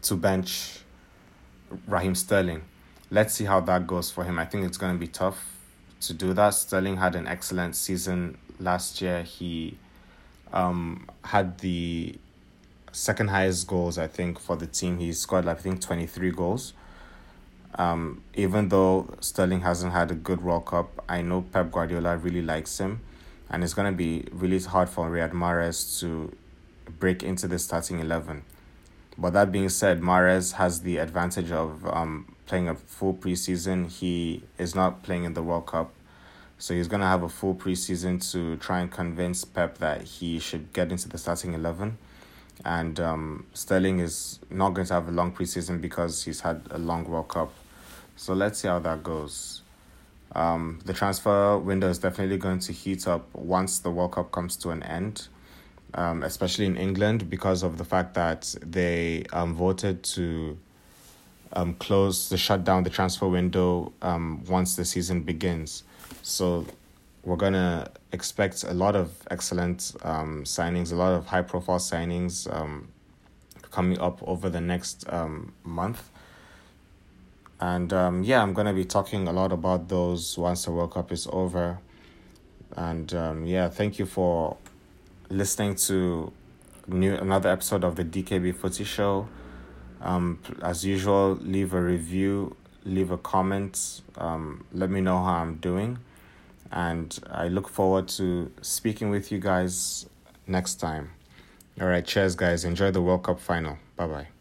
to 0.03 0.15
bench 0.15 0.79
Raheem 1.87 2.15
Sterling. 2.15 2.63
Let's 3.09 3.33
see 3.33 3.45
how 3.45 3.59
that 3.61 3.87
goes 3.87 4.11
for 4.11 4.23
him. 4.23 4.39
I 4.39 4.45
think 4.45 4.65
it's 4.65 4.77
going 4.77 4.93
to 4.93 4.99
be 4.99 5.07
tough 5.07 5.50
to 6.01 6.13
do 6.13 6.33
that. 6.33 6.51
Sterling 6.51 6.97
had 6.97 7.15
an 7.15 7.27
excellent 7.27 7.75
season 7.75 8.37
last 8.59 9.01
year. 9.01 9.23
He 9.23 9.77
um 10.53 11.07
had 11.23 11.59
the 11.59 12.15
second 12.91 13.29
highest 13.29 13.67
goals 13.67 13.97
I 13.97 14.07
think 14.07 14.39
for 14.39 14.55
the 14.55 14.67
team. 14.67 14.97
He 14.99 15.13
scored 15.13 15.47
I 15.47 15.53
think 15.53 15.81
23 15.81 16.31
goals. 16.31 16.73
Um 17.75 18.23
even 18.33 18.69
though 18.69 19.15
Sterling 19.19 19.61
hasn't 19.61 19.93
had 19.93 20.11
a 20.11 20.15
good 20.15 20.43
World 20.43 20.65
Cup, 20.65 21.03
I 21.07 21.21
know 21.21 21.41
Pep 21.41 21.71
Guardiola 21.71 22.17
really 22.17 22.41
likes 22.41 22.79
him 22.79 23.01
and 23.51 23.63
it's 23.63 23.73
going 23.73 23.91
to 23.91 23.95
be 23.95 24.25
really 24.31 24.59
hard 24.59 24.89
for 24.89 25.09
Riyad 25.09 25.33
Mahrez 25.33 25.99
to 25.99 26.33
break 26.99 27.21
into 27.21 27.47
the 27.49 27.59
starting 27.59 27.99
11. 27.99 28.43
But 29.17 29.33
that 29.33 29.51
being 29.51 29.67
said, 29.67 29.99
Mahrez 30.01 30.53
has 30.53 30.81
the 30.81 30.97
advantage 30.97 31.51
of 31.51 31.85
um, 31.85 32.33
playing 32.51 32.67
a 32.67 32.75
full 32.75 33.13
preseason. 33.13 33.89
He 33.89 34.43
is 34.57 34.75
not 34.75 35.03
playing 35.03 35.23
in 35.23 35.35
the 35.35 35.41
World 35.41 35.67
Cup. 35.67 35.93
So 36.57 36.73
he's 36.73 36.89
going 36.89 36.99
to 36.99 37.07
have 37.07 37.23
a 37.23 37.29
full 37.29 37.55
preseason 37.55 38.29
to 38.33 38.57
try 38.57 38.81
and 38.81 38.91
convince 38.91 39.45
Pep 39.45 39.77
that 39.77 40.01
he 40.01 40.37
should 40.37 40.73
get 40.73 40.91
into 40.91 41.07
the 41.07 41.17
starting 41.17 41.53
11. 41.53 41.97
And 42.65 42.99
um, 42.99 43.45
Sterling 43.53 43.99
is 43.99 44.39
not 44.49 44.71
going 44.73 44.85
to 44.85 44.93
have 44.93 45.07
a 45.07 45.11
long 45.11 45.31
preseason 45.33 45.79
because 45.79 46.25
he's 46.25 46.41
had 46.41 46.61
a 46.71 46.77
long 46.77 47.05
World 47.05 47.29
Cup. 47.29 47.53
So 48.17 48.33
let's 48.33 48.59
see 48.59 48.67
how 48.67 48.79
that 48.79 49.01
goes. 49.01 49.61
Um, 50.35 50.81
the 50.83 50.91
transfer 50.91 51.57
window 51.57 51.87
is 51.87 51.99
definitely 51.99 52.37
going 52.37 52.59
to 52.59 52.73
heat 52.73 53.07
up 53.07 53.33
once 53.33 53.79
the 53.79 53.91
World 53.91 54.11
Cup 54.11 54.33
comes 54.33 54.57
to 54.57 54.71
an 54.71 54.83
end, 54.83 55.29
um, 55.93 56.21
especially 56.21 56.65
in 56.65 56.75
England 56.75 57.29
because 57.29 57.63
of 57.63 57.77
the 57.77 57.85
fact 57.85 58.13
that 58.15 58.53
they 58.61 59.23
um, 59.31 59.55
voted 59.55 60.03
to 60.03 60.57
um, 61.53 61.73
close 61.75 62.29
the 62.29 62.37
shut 62.37 62.63
down 62.63 62.83
the 62.83 62.89
transfer 62.89 63.27
window 63.27 63.91
um, 64.01 64.43
once 64.45 64.75
the 64.75 64.85
season 64.85 65.21
begins. 65.21 65.83
So 66.21 66.65
we're 67.23 67.35
gonna 67.35 67.89
expect 68.11 68.63
a 68.63 68.73
lot 68.73 68.95
of 68.95 69.11
excellent 69.29 69.93
um, 70.03 70.43
signings, 70.43 70.91
a 70.91 70.95
lot 70.95 71.13
of 71.13 71.27
high 71.27 71.41
profile 71.41 71.79
signings 71.79 72.51
um, 72.53 72.87
coming 73.71 73.99
up 73.99 74.21
over 74.23 74.49
the 74.49 74.61
next 74.61 75.05
um, 75.09 75.53
month. 75.63 76.09
And 77.59 77.93
um, 77.93 78.23
yeah, 78.23 78.41
I'm 78.41 78.53
going 78.53 78.65
to 78.65 78.73
be 78.73 78.85
talking 78.85 79.27
a 79.27 79.31
lot 79.31 79.51
about 79.51 79.87
those 79.87 80.37
once 80.37 80.65
the 80.65 80.71
World 80.71 80.93
Cup 80.93 81.11
is 81.11 81.27
over. 81.31 81.77
And 82.75 83.13
um, 83.13 83.45
yeah, 83.45 83.69
thank 83.69 83.99
you 83.99 84.05
for 84.05 84.57
listening 85.29 85.75
to 85.75 86.33
new 86.87 87.13
another 87.13 87.49
episode 87.49 87.83
of 87.83 87.95
the 87.95 88.03
DKB 88.03 88.55
Footy 88.55 88.83
Show. 88.83 89.27
Um, 90.01 90.39
as 90.61 90.83
usual, 90.83 91.37
leave 91.41 91.73
a 91.73 91.81
review, 91.81 92.55
leave 92.85 93.11
a 93.11 93.17
comment, 93.17 94.01
um, 94.17 94.65
let 94.73 94.89
me 94.89 95.01
know 95.01 95.17
how 95.23 95.35
I'm 95.35 95.55
doing. 95.55 95.99
And 96.71 97.17
I 97.29 97.47
look 97.49 97.67
forward 97.67 98.07
to 98.09 98.51
speaking 98.61 99.09
with 99.09 99.31
you 99.31 99.39
guys 99.39 100.07
next 100.47 100.75
time. 100.75 101.11
All 101.79 101.87
right, 101.87 102.05
cheers, 102.05 102.35
guys. 102.35 102.65
Enjoy 102.65 102.91
the 102.91 103.01
World 103.01 103.23
Cup 103.23 103.39
final. 103.39 103.77
Bye 103.95 104.07
bye. 104.07 104.40